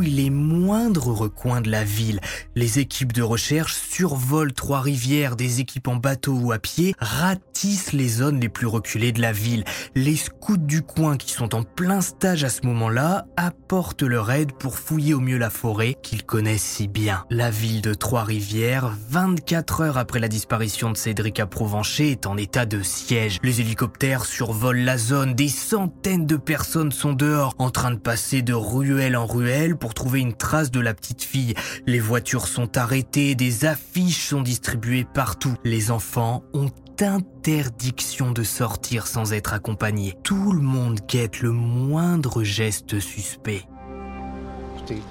les 0.00 0.30
moindres 0.30 1.08
recoins 1.08 1.60
de 1.60 1.70
la 1.70 1.84
ville. 1.84 2.20
Les 2.54 2.78
équipes 2.78 3.12
de 3.12 3.22
recherche 3.22 3.74
survolent 3.74 4.52
Trois-Rivières, 4.52 5.36
des 5.36 5.60
équipes 5.60 5.88
en 5.88 5.96
bateau 5.96 6.32
ou 6.32 6.52
à 6.52 6.58
pied, 6.58 6.94
ratissent 6.98 7.92
les 7.92 8.08
zones 8.08 8.40
les 8.40 8.48
plus 8.48 8.66
reculées 8.66 9.12
de 9.12 9.20
la 9.20 9.32
ville. 9.32 9.64
Les 9.94 10.16
scouts 10.16 10.56
du 10.56 10.82
coin 10.82 11.16
qui 11.16 11.32
sont 11.32 11.54
en 11.54 11.62
plein 11.62 12.00
stage 12.00 12.44
à 12.44 12.48
ce 12.48 12.66
moment-là 12.66 13.26
apportent 13.36 14.02
leur 14.02 14.30
aide 14.30 14.52
pour 14.52 14.78
fouiller 14.78 15.14
au 15.14 15.20
mieux 15.20 15.38
la 15.38 15.50
forêt 15.50 15.96
qu'ils 16.02 16.24
connaissent 16.24 16.62
si 16.62 16.88
bien. 16.88 17.24
La 17.30 17.50
ville 17.50 17.82
de 17.82 17.94
Trois-Rivières, 17.94 18.92
24 19.08 19.80
heures 19.82 19.98
après 19.98 20.20
la 20.20 20.28
disparition 20.28 20.90
de 20.90 20.96
Cédric 20.96 21.40
à 21.40 21.46
Provencher, 21.46 22.10
est 22.10 22.26
en 22.26 22.36
état 22.36 22.66
de 22.66 22.82
siège. 22.82 23.38
Les 23.42 23.60
hélicoptères 23.60 24.24
survolent 24.24 24.84
la 24.84 24.98
zone, 24.98 25.34
des 25.34 25.48
centaines 25.48 26.26
de 26.26 26.36
personnes 26.36 26.92
sont 26.92 27.12
dehors, 27.12 27.54
en 27.58 27.70
train 27.70 27.92
de 27.92 27.98
passer 27.98 28.42
de 28.42 28.54
ruelle 28.54 29.16
en 29.16 29.26
ruelle 29.26 29.75
pour 29.76 29.94
trouver 29.94 30.20
une 30.20 30.34
trace 30.34 30.70
de 30.70 30.80
la 30.80 30.94
petite 30.94 31.22
fille. 31.22 31.54
Les 31.86 32.00
voitures 32.00 32.48
sont 32.48 32.76
arrêtées, 32.76 33.34
des 33.34 33.64
affiches 33.64 34.28
sont 34.28 34.42
distribuées 34.42 35.06
partout. 35.12 35.54
Les 35.64 35.90
enfants 35.90 36.42
ont 36.52 36.70
interdiction 37.02 38.32
de 38.32 38.42
sortir 38.42 39.06
sans 39.06 39.32
être 39.32 39.52
accompagné. 39.52 40.14
Tout 40.22 40.52
le 40.52 40.62
monde 40.62 41.00
guette 41.06 41.40
le 41.40 41.52
moindre 41.52 42.42
geste 42.42 43.00
suspect. 43.00 43.62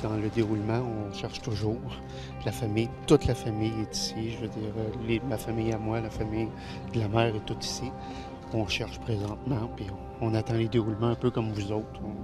Dans 0.02 0.16
le 0.16 0.30
déroulement, 0.30 0.82
on 0.82 1.14
cherche 1.14 1.42
toujours. 1.42 1.82
La 2.46 2.54
famille, 2.54 2.90
toute 3.08 3.26
la 3.26 3.36
famille 3.36 3.74
est 3.82 3.96
ici. 3.96 4.32
Je 4.32 4.38
veux 4.38 4.48
dire, 4.48 5.22
ma 5.28 5.38
famille 5.38 5.74
à 5.74 5.78
moi, 5.78 6.00
la 6.00 6.10
famille 6.10 6.48
de 6.94 7.00
la 7.00 7.10
mère 7.10 7.36
est 7.36 7.46
toute 7.46 7.66
ici. 7.66 7.92
qu'on 8.52 8.68
cherche 8.68 9.00
présentement, 9.00 9.70
puis 9.76 9.88
on, 10.22 10.34
attend 10.34 10.54
les 10.54 10.70
déroulements 10.70 11.10
un 11.10 11.16
peu 11.16 11.30
comme 11.30 11.52
vous 11.52 11.72
autres. 11.74 12.00
On 12.04 12.16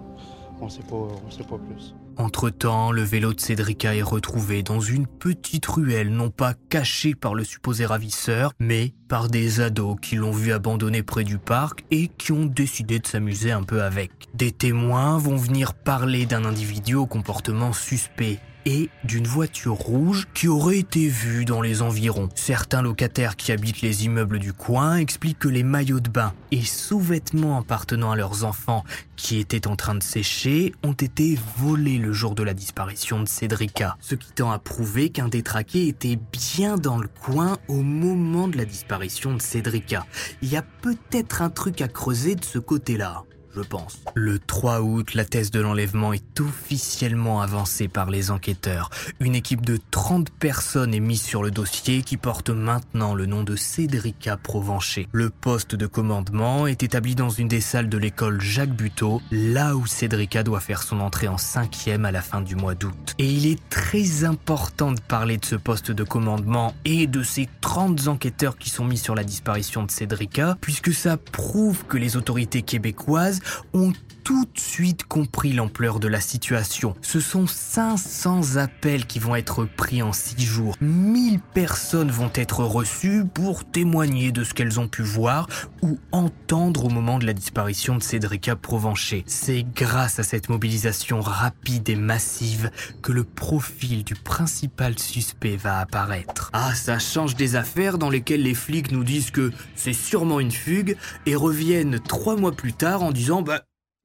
ne 0.65 0.70
sait, 0.70 0.82
on 0.91 1.32
sait 1.32 1.44
pas 1.44 1.58
plus. 1.58 1.96
Entre-temps, 2.18 2.91
le 2.91 3.01
vélo 3.01 3.34
de 3.34 3.39
Cédrica 3.39 3.96
est 3.96 4.01
retrouvé 4.01 4.63
dans 4.63 4.80
une 4.80 5.08
petite 5.08 5.65
ruelle, 5.65 6.10
non 6.10 6.30
pas 6.30 6.53
cachée 6.70 7.15
par 7.15 7.34
le 7.34 7.44
supposé 7.44 7.86
ravisseur, 7.86 8.53
mais 8.60 8.94
par 9.08 9.30
des 9.30 9.62
ados 9.62 9.98
qui 10.01 10.15
l'ont 10.15 10.32
vu 10.32 10.51
abandonné 10.51 11.03
près 11.03 11.24
du 11.24 11.38
parc 11.38 11.84
et 11.89 12.10
qui 12.10 12.32
ont 12.32 12.46
décidé 12.46 13.00
de 13.00 13.08
s'amuser 13.08 13.51
un 13.51 13.63
peu 13.63 13.82
avec. 13.82 14.12
Des 14.34 14.51
témoins 14.51 15.18
vont 15.18 15.38
venir 15.38 15.74
parler 15.74 16.25
d'un 16.25 16.46
individu 16.46 16.96
au 16.96 17.06
comportement 17.06 17.74
suspect 17.74 18.39
et 18.65 18.89
d'une 19.03 19.27
voiture 19.27 19.75
rouge 19.75 20.27
qui 20.34 20.48
aurait 20.48 20.80
été 20.80 21.08
vue 21.08 21.46
dans 21.46 21.62
les 21.62 21.82
environs. 21.82 22.30
Certains 22.36 22.82
locataires 22.82 23.36
qui 23.36 23.51
habitent 23.51 23.82
les 23.82 24.06
immeubles 24.06 24.39
du 24.39 24.53
coin 24.53 24.98
expliquent 24.98 25.39
que 25.39 25.48
les 25.48 25.63
maillots 25.63 26.00
de 26.00 26.10
bain 26.10 26.34
et 26.51 26.62
sous-vêtements 26.62 27.58
appartenant 27.58 28.12
à 28.12 28.15
leurs 28.15 28.44
enfants 28.44 28.84
qui 29.15 29.39
étaient 29.39 29.68
en 29.68 29.75
train 29.75 29.96
de 29.96 30.03
sécher 30.03 30.74
ont 30.84 30.94
été 30.94 31.38
volés 31.58 31.98
le 31.98 32.12
jour 32.12 32.36
de 32.36 32.44
la 32.44 32.53
disparition 32.53 33.22
de 33.22 33.27
Cédrica, 33.27 33.98
ce 34.01 34.15
qui 34.15 34.32
tend 34.32 34.51
à 34.51 34.60
prouver 34.60 35.10
qu'un 35.10 35.27
détraqué 35.27 35.88
était 35.88 36.18
bien 36.32 36.77
dans 36.77 36.98
le 36.98 37.08
coin 37.08 37.58
au 37.68 37.82
moment 37.82 38.48
de 38.48 38.58
la 38.58 38.65
disparition 38.65 39.34
de 39.34 39.41
Cédrica. 39.41 40.06
Il 40.41 40.50
y 40.50 40.58
a 40.58 40.63
peut-être 40.63 41.41
un 41.41 41.50
truc 41.50 41.82
à 41.82 41.88
creuser 41.88 42.36
de 42.36 42.44
ce 42.44 42.60
côté-là 42.60 43.24
je 43.55 43.62
pense. 43.62 44.00
Le 44.15 44.39
3 44.39 44.81
août, 44.81 45.13
la 45.13 45.25
thèse 45.25 45.51
de 45.51 45.60
l'enlèvement 45.60 46.13
est 46.13 46.39
officiellement 46.39 47.41
avancée 47.41 47.88
par 47.88 48.10
les 48.10 48.31
enquêteurs. 48.31 48.89
Une 49.20 49.36
équipe 49.36 49.65
de 49.65 49.79
30 49.91 50.29
personnes 50.29 50.93
est 50.93 51.00
mise 51.00 51.22
sur 51.22 51.43
le 51.43 51.51
dossier 51.51 52.01
qui 52.01 52.17
porte 52.17 52.50
maintenant 52.50 53.13
le 53.13 53.25
nom 53.25 53.43
de 53.43 53.55
Cédrica 53.55 54.38
Provencher. 54.38 55.08
Le 55.12 55.29
poste 55.29 55.75
de 55.75 55.88
commandement 55.88 56.67
est 56.67 56.84
établi 56.84 57.15
dans 57.15 57.29
une 57.29 57.48
des 57.48 57.62
salles 57.62 57.89
de 57.89 57.98
l'école 57.98 58.41
Jacques 58.41 58.75
Buteau, 58.75 59.22
là 59.31 59.75
où 59.75 59.86
Cédrica 59.86 60.43
doit 60.43 60.60
faire 60.60 60.84
son 60.84 61.00
entrée 61.00 61.27
en 61.27 61.38
cinquième 61.38 62.05
à 62.05 62.12
la 62.12 62.22
fin 62.22 62.41
du 62.41 62.55
mois 62.55 62.75
d'août. 62.75 63.15
Et 63.17 63.25
il 63.25 63.48
est 63.48 63.60
très 63.70 64.24
important 64.24 64.91
de 64.91 65.01
parler 65.01 65.38
de 65.38 65.46
ce 65.46 65.55
poste 65.55 65.91
de 65.91 66.03
commandement 66.03 66.74
et 66.86 67.08
de 67.08 67.24
ces 67.24 67.48
30 67.62 68.08
enquêteurs 68.08 68.58
qui 68.58 68.70
sont 68.70 68.86
mis 68.86 68.98
sur 68.98 69.15
la 69.15 69.24
disparition 69.24 69.84
de 69.84 69.91
Cédrica, 69.91 70.58
puisque 70.62 70.93
ça 70.93 71.17
prouve 71.17 71.86
que 71.86 71.98
les 71.98 72.17
autorités 72.17 72.62
québécoises 72.62 73.40
ont 73.74 73.93
tout 74.23 74.45
de 74.45 74.59
suite 74.59 75.05
compris 75.05 75.53
l'ampleur 75.53 75.99
de 75.99 76.07
la 76.07 76.21
situation. 76.21 76.95
Ce 77.01 77.19
sont 77.19 77.47
500 77.47 78.57
appels 78.57 79.05
qui 79.05 79.19
vont 79.19 79.35
être 79.35 79.65
pris 79.65 80.01
en 80.01 80.13
6 80.13 80.41
jours. 80.41 80.75
1000 80.81 81.39
personnes 81.39 82.11
vont 82.11 82.31
être 82.35 82.63
reçues 82.63 83.23
pour 83.25 83.65
témoigner 83.65 84.31
de 84.31 84.43
ce 84.43 84.53
qu'elles 84.53 84.79
ont 84.79 84.87
pu 84.87 85.01
voir 85.01 85.47
ou 85.81 85.99
entendre 86.11 86.85
au 86.85 86.89
moment 86.89 87.19
de 87.19 87.25
la 87.25 87.33
disparition 87.33 87.95
de 87.95 88.03
Cédrica 88.03 88.55
Provencher. 88.55 89.23
C'est 89.27 89.63
grâce 89.63 90.19
à 90.19 90.23
cette 90.23 90.49
mobilisation 90.49 91.21
rapide 91.21 91.89
et 91.89 91.95
massive 91.95 92.71
que 93.01 93.11
le 93.11 93.23
profil 93.23 94.03
du 94.03 94.15
principal 94.15 94.97
suspect 94.99 95.55
va 95.55 95.79
apparaître. 95.79 96.49
Ah, 96.53 96.73
ça 96.75 96.99
change 96.99 97.35
des 97.35 97.55
affaires 97.55 97.97
dans 97.97 98.09
lesquelles 98.09 98.43
les 98.43 98.53
flics 98.53 98.91
nous 98.91 99.03
disent 99.03 99.31
que 99.31 99.51
c'est 99.75 99.93
sûrement 99.93 100.39
une 100.39 100.51
fugue 100.51 100.97
et 101.25 101.35
reviennent 101.35 101.99
trois 101.99 102.35
mois 102.35 102.51
plus 102.51 102.73
tard 102.73 103.03
en 103.03 103.11
disant 103.11 103.41
bah 103.41 103.61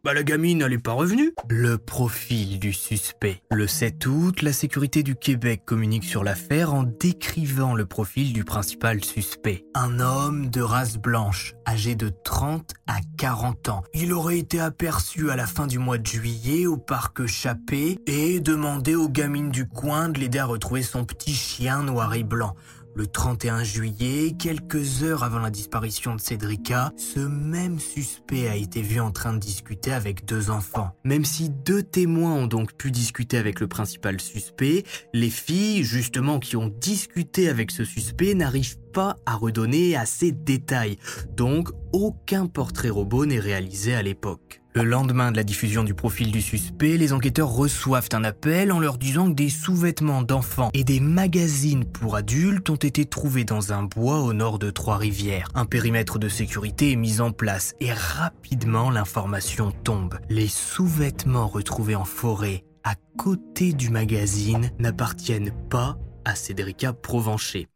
bah 0.06 0.14
la 0.14 0.22
gamine, 0.22 0.62
elle 0.62 0.72
est 0.72 0.78
pas 0.78 0.92
revenue. 0.92 1.32
Le 1.48 1.78
profil 1.78 2.60
du 2.60 2.72
suspect. 2.72 3.42
Le 3.50 3.66
7 3.66 4.06
août, 4.06 4.40
la 4.40 4.52
sécurité 4.52 5.02
du 5.02 5.16
Québec 5.16 5.62
communique 5.64 6.04
sur 6.04 6.22
l'affaire 6.22 6.72
en 6.72 6.84
décrivant 6.84 7.74
le 7.74 7.86
profil 7.86 8.32
du 8.32 8.44
principal 8.44 9.02
suspect. 9.02 9.64
Un 9.74 9.98
homme 9.98 10.48
de 10.48 10.60
race 10.60 10.96
blanche, 10.96 11.54
âgé 11.66 11.96
de 11.96 12.12
30 12.22 12.72
à 12.86 12.98
40 13.18 13.68
ans. 13.68 13.82
Il 13.94 14.12
aurait 14.12 14.38
été 14.38 14.60
aperçu 14.60 15.32
à 15.32 15.34
la 15.34 15.48
fin 15.48 15.66
du 15.66 15.80
mois 15.80 15.98
de 15.98 16.06
juillet 16.06 16.66
au 16.66 16.76
parc 16.76 17.26
Chappé 17.26 17.98
et 18.06 18.38
demandé 18.38 18.94
aux 18.94 19.08
gamines 19.08 19.50
du 19.50 19.66
coin 19.66 20.08
de 20.08 20.20
l'aider 20.20 20.38
à 20.38 20.46
retrouver 20.46 20.82
son 20.82 21.04
petit 21.04 21.34
chien 21.34 21.82
noir 21.82 22.14
et 22.14 22.22
blanc. 22.22 22.54
Le 22.96 23.06
31 23.06 23.62
juillet, 23.62 24.32
quelques 24.38 25.02
heures 25.02 25.22
avant 25.22 25.40
la 25.40 25.50
disparition 25.50 26.14
de 26.14 26.20
Cédrica, 26.20 26.94
ce 26.96 27.20
même 27.20 27.78
suspect 27.78 28.48
a 28.48 28.56
été 28.56 28.80
vu 28.80 29.00
en 29.00 29.10
train 29.10 29.34
de 29.34 29.38
discuter 29.38 29.92
avec 29.92 30.24
deux 30.24 30.48
enfants. 30.48 30.96
Même 31.04 31.26
si 31.26 31.50
deux 31.50 31.82
témoins 31.82 32.32
ont 32.32 32.46
donc 32.46 32.72
pu 32.72 32.90
discuter 32.90 33.36
avec 33.36 33.60
le 33.60 33.68
principal 33.68 34.18
suspect, 34.18 34.84
les 35.12 35.28
filles, 35.28 35.84
justement, 35.84 36.38
qui 36.38 36.56
ont 36.56 36.72
discuté 36.80 37.50
avec 37.50 37.70
ce 37.70 37.84
suspect 37.84 38.32
n'arrivent 38.32 38.78
pas 38.96 39.16
à 39.26 39.36
redonner 39.36 39.94
assez 39.94 40.32
de 40.32 40.42
détails. 40.42 40.96
Donc, 41.36 41.68
aucun 41.92 42.46
portrait 42.46 42.88
robot 42.88 43.26
n'est 43.26 43.38
réalisé 43.38 43.94
à 43.94 44.00
l'époque. 44.00 44.62
Le 44.72 44.84
lendemain 44.84 45.32
de 45.32 45.36
la 45.36 45.44
diffusion 45.44 45.84
du 45.84 45.92
profil 45.92 46.32
du 46.32 46.40
suspect, 46.40 46.96
les 46.96 47.12
enquêteurs 47.12 47.50
reçoivent 47.50 48.08
un 48.12 48.24
appel 48.24 48.72
en 48.72 48.80
leur 48.80 48.96
disant 48.96 49.28
que 49.28 49.34
des 49.34 49.50
sous-vêtements 49.50 50.22
d'enfants 50.22 50.70
et 50.72 50.82
des 50.82 51.00
magazines 51.00 51.84
pour 51.84 52.16
adultes 52.16 52.70
ont 52.70 52.76
été 52.76 53.04
trouvés 53.04 53.44
dans 53.44 53.74
un 53.74 53.82
bois 53.82 54.20
au 54.20 54.32
nord 54.32 54.58
de 54.58 54.70
Trois-Rivières. 54.70 55.50
Un 55.54 55.66
périmètre 55.66 56.18
de 56.18 56.30
sécurité 56.30 56.92
est 56.92 56.96
mis 56.96 57.20
en 57.20 57.32
place 57.32 57.74
et 57.80 57.92
rapidement 57.92 58.88
l'information 58.88 59.72
tombe. 59.84 60.18
Les 60.30 60.48
sous-vêtements 60.48 61.48
retrouvés 61.48 61.96
en 61.96 62.06
forêt 62.06 62.64
à 62.82 62.94
côté 63.18 63.74
du 63.74 63.90
magazine 63.90 64.70
n'appartiennent 64.78 65.52
pas 65.68 65.98
à 66.24 66.34
Cédrica 66.34 66.94
Provencher. 66.94 67.68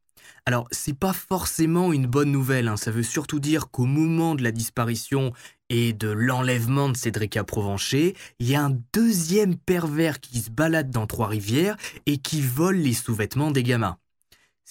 Alors, 0.50 0.66
c'est 0.72 0.98
pas 0.98 1.12
forcément 1.12 1.92
une 1.92 2.08
bonne 2.08 2.32
nouvelle, 2.32 2.66
hein. 2.66 2.76
ça 2.76 2.90
veut 2.90 3.04
surtout 3.04 3.38
dire 3.38 3.70
qu'au 3.70 3.84
moment 3.84 4.34
de 4.34 4.42
la 4.42 4.50
disparition 4.50 5.32
et 5.68 5.92
de 5.92 6.08
l'enlèvement 6.08 6.88
de 6.88 6.96
Cédrica 6.96 7.44
Provencher, 7.44 8.16
il 8.40 8.50
y 8.50 8.56
a 8.56 8.64
un 8.64 8.76
deuxième 8.92 9.54
pervers 9.54 10.18
qui 10.18 10.40
se 10.40 10.50
balade 10.50 10.90
dans 10.90 11.06
Trois-Rivières 11.06 11.76
et 12.06 12.18
qui 12.18 12.42
vole 12.42 12.78
les 12.78 12.94
sous-vêtements 12.94 13.52
des 13.52 13.62
gamins. 13.62 13.96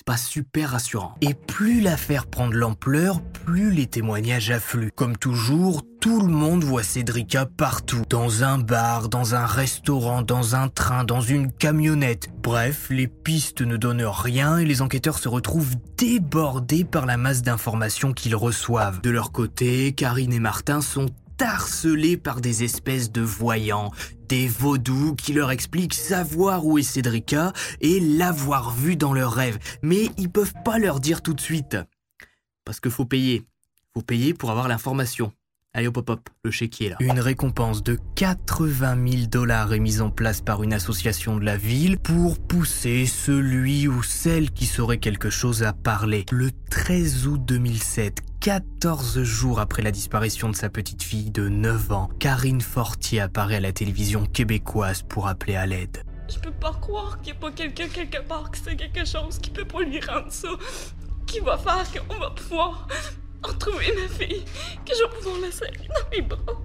Pas 0.06 0.18
super 0.18 0.72
rassurant. 0.72 1.15
Et 1.22 1.34
plus 1.34 1.82
l'affaire 1.82 2.25
prend 2.25 2.48
de 2.48 2.56
l'ampleur, 2.56 3.22
plus 3.46 3.72
les 3.72 3.86
témoignages 3.86 4.50
affluent. 4.50 4.91
Comme 4.96 5.18
toujours, 5.18 5.84
tout 6.01 6.22
le 6.22 6.32
monde 6.32 6.63
voit 6.63 6.84
Cédrica 6.84 7.46
partout. 7.46 8.01
Dans 8.10 8.44
un 8.44 8.58
bar, 8.58 9.10
dans 9.10 9.36
un 9.36 9.46
restaurant, 9.46 10.22
dans 10.22 10.56
un 10.56 10.68
train, 10.68 11.03
dans 11.03 11.22
une 11.22 11.51
camionnette. 11.51 12.29
Bref, 12.41 12.88
les 12.89 13.08
pistes 13.08 13.62
ne 13.62 13.77
donnent 13.77 14.06
rien 14.06 14.58
et 14.58 14.65
les 14.65 14.82
enquêteurs 14.82 15.20
se 15.20 15.27
retrouvent 15.27 15.75
débordés 15.98 16.86
par 16.86 17.06
la 17.06 17.18
masse 17.18 17.41
d'informations 17.41 18.13
qu'ils 18.13 18.36
reçoivent. 18.36 19.01
De 19.01 19.10
leur 19.10 19.32
côté, 19.32 19.91
Karine 19.94 20.34
et 20.34 20.39
Martin 20.39 20.82
sont 20.82 21.08
harcelés 21.41 22.17
par 22.17 22.41
des 22.41 22.63
espèces 22.63 23.12
de 23.12 23.22
voyants, 23.22 23.91
des 24.27 24.48
vaudous 24.48 25.15
qui 25.15 25.34
leur 25.34 25.51
expliquent 25.51 25.93
savoir 25.93 26.65
où 26.65 26.77
est 26.77 26.84
Cédrica 26.84 27.53
et 27.81 28.00
l'avoir 28.00 28.72
vue 28.72 28.96
dans 28.96 29.13
leurs 29.13 29.34
rêves. 29.34 29.60
Mais 29.81 30.10
ils 30.17 30.29
peuvent 30.29 30.53
pas 30.63 30.77
leur 30.77 31.00
dire 31.00 31.22
tout 31.22 31.34
de 31.34 31.41
suite. 31.41 31.77
Parce 32.65 32.79
qu'il 32.79 32.91
faut 32.91 33.05
payer. 33.05 33.43
Faut 33.93 34.01
payer 34.03 34.34
pour 34.34 34.51
avoir 34.51 34.67
l'information. 34.67 35.31
Allez 35.72 35.88
hop 35.88 35.98
hop 35.98 36.10
hop, 36.10 36.29
le 36.43 36.50
chéquier 36.50 36.88
est 36.88 36.89
là. 36.89 36.96
Une 37.00 37.19
récompense 37.19 37.84
de 37.84 38.00
80 38.15 39.08
000 39.08 39.24
dollars 39.27 39.72
est 39.72 39.79
mise 39.79 40.01
en 40.01 40.10
place 40.10 40.41
par 40.41 40.63
une 40.63 40.74
association 40.74 41.38
de 41.38 41.46
la 41.46 41.58
ville 41.58 42.00
pour 42.00 42.39
pousser 42.39 43.05
celui 43.05 43.88
ou 43.88 44.01
celle 44.01 44.50
qui 44.50 44.65
saurait 44.65 44.98
quelque 44.98 45.29
chose 45.29 45.62
à 45.62 45.74
parler. 45.74 46.25
Le 46.31 46.50
13 46.72 47.27
août 47.27 47.41
2007, 47.46 48.24
14 48.41 49.22
jours 49.22 49.60
après 49.60 49.81
la 49.81 49.91
disparition 49.91 50.48
de 50.48 50.55
sa 50.55 50.69
petite 50.69 51.03
fille 51.03 51.29
de 51.29 51.50
9 51.50 51.91
ans, 51.91 52.10
Karine 52.19 52.62
Fortier 52.62 53.19
apparaît 53.19 53.58
à 53.58 53.60
la 53.60 53.74
télévision 53.74 54.25
québécoise 54.25 55.01
pour 55.01 55.27
appeler 55.27 55.58
à 55.58 55.65
l'aide. 55.65 56.05
Je 56.29 56.39
peux 56.39 56.53
pas 56.53 56.72
croire 56.72 57.17
qu'il 57.17 57.34
n'y 57.34 57.38
a 57.38 57.41
pas 57.41 57.51
quelqu'un 57.51 57.89
quelque 57.89 58.22
part 58.25 58.50
qui 58.50 58.62
sait 58.62 58.77
quelque 58.77 59.05
chose 59.05 59.39
qui 59.39 59.50
peut 59.50 59.65
pas 59.65 59.81
lui 59.81 60.00
rendre 60.00 60.31
ça, 60.31 60.48
qui 61.27 61.41
va 61.41 61.58
faire 61.58 61.84
qu'on 61.91 62.17
va 62.17 62.29
pouvoir 62.29 62.88
retrouver 63.43 63.93
ma 64.01 64.08
fille, 64.08 64.46
que 64.86 64.93
je 64.96 65.03
vais 65.03 65.17
pouvoir 65.17 65.41
la 65.41 65.51
serrer 65.51 65.89
dans 65.89 66.10
mes 66.10 66.22
bras. 66.22 66.62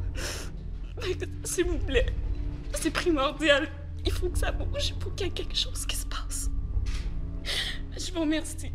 S'il 1.42 1.64
vous 1.64 1.78
plaît, 1.78 2.06
c'est 2.74 2.92
primordial. 2.92 3.68
Il 4.06 4.12
faut 4.12 4.28
que 4.28 4.38
ça 4.38 4.52
bouge, 4.52 4.94
il 4.96 5.02
faut 5.02 5.10
qu'il 5.10 5.26
y 5.26 5.30
ait 5.30 5.32
quelque 5.32 5.56
chose 5.56 5.86
qui 5.86 5.96
se 5.96 6.06
passe. 6.06 6.50
Je 7.96 8.12
vous 8.12 8.20
remercie. 8.20 8.70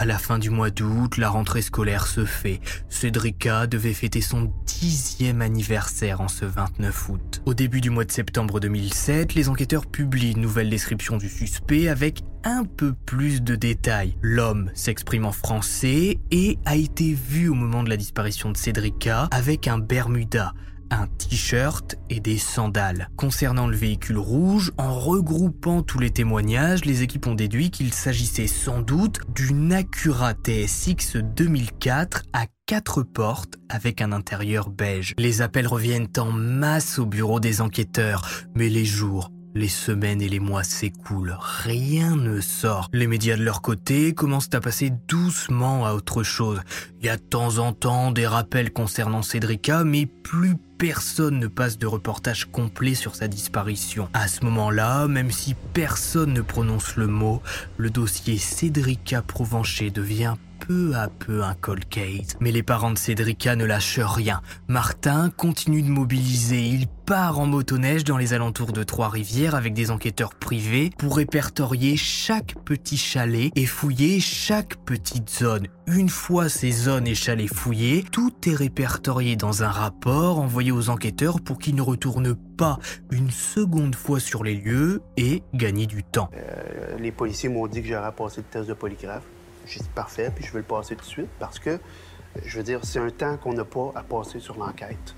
À 0.00 0.04
la 0.04 0.16
fin 0.16 0.38
du 0.38 0.48
mois 0.48 0.70
d'août, 0.70 1.16
la 1.16 1.28
rentrée 1.28 1.60
scolaire 1.60 2.06
se 2.06 2.24
fait. 2.24 2.60
Cédrica 2.88 3.66
devait 3.66 3.92
fêter 3.92 4.20
son 4.20 4.52
dixième 4.64 5.42
anniversaire 5.42 6.20
en 6.20 6.28
ce 6.28 6.44
29 6.44 7.08
août. 7.08 7.42
Au 7.46 7.52
début 7.52 7.80
du 7.80 7.90
mois 7.90 8.04
de 8.04 8.12
septembre 8.12 8.60
2007, 8.60 9.34
les 9.34 9.48
enquêteurs 9.48 9.86
publient 9.86 10.30
une 10.30 10.40
nouvelle 10.40 10.70
description 10.70 11.16
du 11.16 11.28
suspect 11.28 11.88
avec 11.88 12.22
un 12.44 12.64
peu 12.64 12.92
plus 12.92 13.42
de 13.42 13.56
détails. 13.56 14.16
L'homme 14.22 14.70
s'exprime 14.72 15.24
en 15.24 15.32
français 15.32 16.20
et 16.30 16.58
a 16.64 16.76
été 16.76 17.12
vu 17.12 17.48
au 17.48 17.54
moment 17.54 17.82
de 17.82 17.90
la 17.90 17.96
disparition 17.96 18.52
de 18.52 18.56
Cédrica 18.56 19.26
avec 19.32 19.66
un 19.66 19.78
Bermuda, 19.78 20.54
un 20.90 21.06
t-shirt 21.06 21.96
et 22.10 22.20
des 22.20 22.38
sandales. 22.38 23.10
Concernant 23.16 23.66
le 23.66 23.76
véhicule 23.76 24.18
rouge, 24.18 24.72
en 24.78 24.98
regroupant 24.98 25.82
tous 25.82 25.98
les 25.98 26.10
témoignages, 26.10 26.84
les 26.84 27.02
équipes 27.02 27.26
ont 27.26 27.34
déduit 27.34 27.70
qu'il 27.70 27.92
s'agissait 27.92 28.46
sans 28.46 28.80
doute 28.80 29.20
d'une 29.34 29.72
Acura 29.72 30.34
TSX 30.34 31.16
2004 31.16 32.22
à 32.32 32.46
quatre 32.66 33.02
portes 33.02 33.54
avec 33.68 34.02
un 34.02 34.12
intérieur 34.12 34.70
beige. 34.70 35.14
Les 35.18 35.42
appels 35.42 35.66
reviennent 35.66 36.08
en 36.18 36.30
masse 36.30 36.98
au 36.98 37.06
bureau 37.06 37.40
des 37.40 37.60
enquêteurs, 37.60 38.28
mais 38.54 38.68
les 38.68 38.84
jours, 38.84 39.30
les 39.54 39.68
semaines 39.68 40.22
et 40.22 40.28
les 40.28 40.40
mois 40.40 40.62
s'écoulent, 40.62 41.36
rien 41.40 42.16
ne 42.16 42.40
sort. 42.40 42.88
Les 42.92 43.06
médias 43.06 43.36
de 43.36 43.42
leur 43.42 43.62
côté 43.62 44.12
commencent 44.14 44.50
à 44.52 44.60
passer 44.60 44.90
doucement 45.08 45.86
à 45.86 45.94
autre 45.94 46.22
chose. 46.22 46.60
Il 47.00 47.06
y 47.06 47.08
a 47.08 47.16
de 47.16 47.22
temps 47.22 47.58
en 47.58 47.72
temps 47.72 48.12
des 48.12 48.26
rappels 48.26 48.72
concernant 48.72 49.22
Cédrica, 49.22 49.84
mais 49.84 50.06
plus 50.06 50.56
personne 50.78 51.38
ne 51.38 51.48
passe 51.48 51.76
de 51.76 51.86
reportage 51.86 52.44
complet 52.46 52.94
sur 52.94 53.16
sa 53.16 53.28
disparition. 53.28 54.08
À 54.12 54.28
ce 54.28 54.44
moment-là, 54.44 55.08
même 55.08 55.30
si 55.30 55.54
personne 55.74 56.32
ne 56.32 56.40
prononce 56.40 56.96
le 56.96 57.08
mot, 57.08 57.42
le 57.76 57.90
dossier 57.90 58.38
Cédrica 58.38 59.22
Provencher 59.22 59.90
devient 59.90 60.34
peu 60.68 60.94
à 60.94 61.08
peu 61.08 61.42
un 61.42 61.54
cold 61.54 61.88
case. 61.88 62.36
Mais 62.40 62.52
les 62.52 62.62
parents 62.62 62.90
de 62.90 62.98
Cédrica 62.98 63.56
ne 63.56 63.64
lâchent 63.64 64.00
rien. 64.00 64.42
Martin 64.68 65.30
continue 65.30 65.80
de 65.80 65.88
mobiliser. 65.88 66.60
Il 66.60 66.86
part 67.06 67.40
en 67.40 67.46
motoneige 67.46 68.04
dans 68.04 68.18
les 68.18 68.34
alentours 68.34 68.72
de 68.72 68.82
Trois-Rivières 68.82 69.54
avec 69.54 69.72
des 69.72 69.90
enquêteurs 69.90 70.34
privés 70.34 70.90
pour 70.98 71.16
répertorier 71.16 71.96
chaque 71.96 72.54
petit 72.66 72.98
chalet 72.98 73.50
et 73.56 73.64
fouiller 73.64 74.20
chaque 74.20 74.76
petite 74.84 75.30
zone. 75.30 75.68
Une 75.86 76.10
fois 76.10 76.50
ces 76.50 76.70
zones 76.70 77.06
et 77.06 77.14
chalets 77.14 77.48
fouillés, 77.52 78.04
tout 78.12 78.34
est 78.46 78.54
répertorié 78.54 79.36
dans 79.36 79.62
un 79.62 79.70
rapport 79.70 80.38
envoyé 80.38 80.70
aux 80.70 80.90
enquêteurs 80.90 81.40
pour 81.40 81.58
qu'ils 81.58 81.76
ne 81.76 81.82
retournent 81.82 82.36
pas 82.58 82.78
une 83.10 83.30
seconde 83.30 83.94
fois 83.94 84.20
sur 84.20 84.44
les 84.44 84.54
lieux 84.54 85.00
et 85.16 85.42
gagner 85.54 85.86
du 85.86 86.04
temps. 86.04 86.28
Euh, 86.36 86.98
les 86.98 87.10
policiers 87.10 87.48
m'ont 87.48 87.66
dit 87.68 87.80
que 87.80 87.88
j'aurais 87.88 88.12
passé 88.12 88.42
le 88.42 88.52
test 88.52 88.68
de 88.68 88.74
polygraphe. 88.74 89.22
J'ai 89.68 89.80
dit 89.80 89.90
parfait, 89.94 90.32
puis 90.34 90.44
je 90.44 90.52
vais 90.52 90.60
le 90.60 90.64
passer 90.64 90.96
tout 90.96 91.04
de 91.04 91.06
suite 91.06 91.30
parce 91.38 91.58
que, 91.58 91.78
je 92.42 92.56
veux 92.56 92.64
dire, 92.64 92.80
c'est 92.84 92.98
un 92.98 93.10
temps 93.10 93.36
qu'on 93.36 93.52
n'a 93.52 93.64
pas 93.64 93.92
à 93.94 94.02
passer 94.02 94.40
sur 94.40 94.56
l'enquête. 94.56 95.14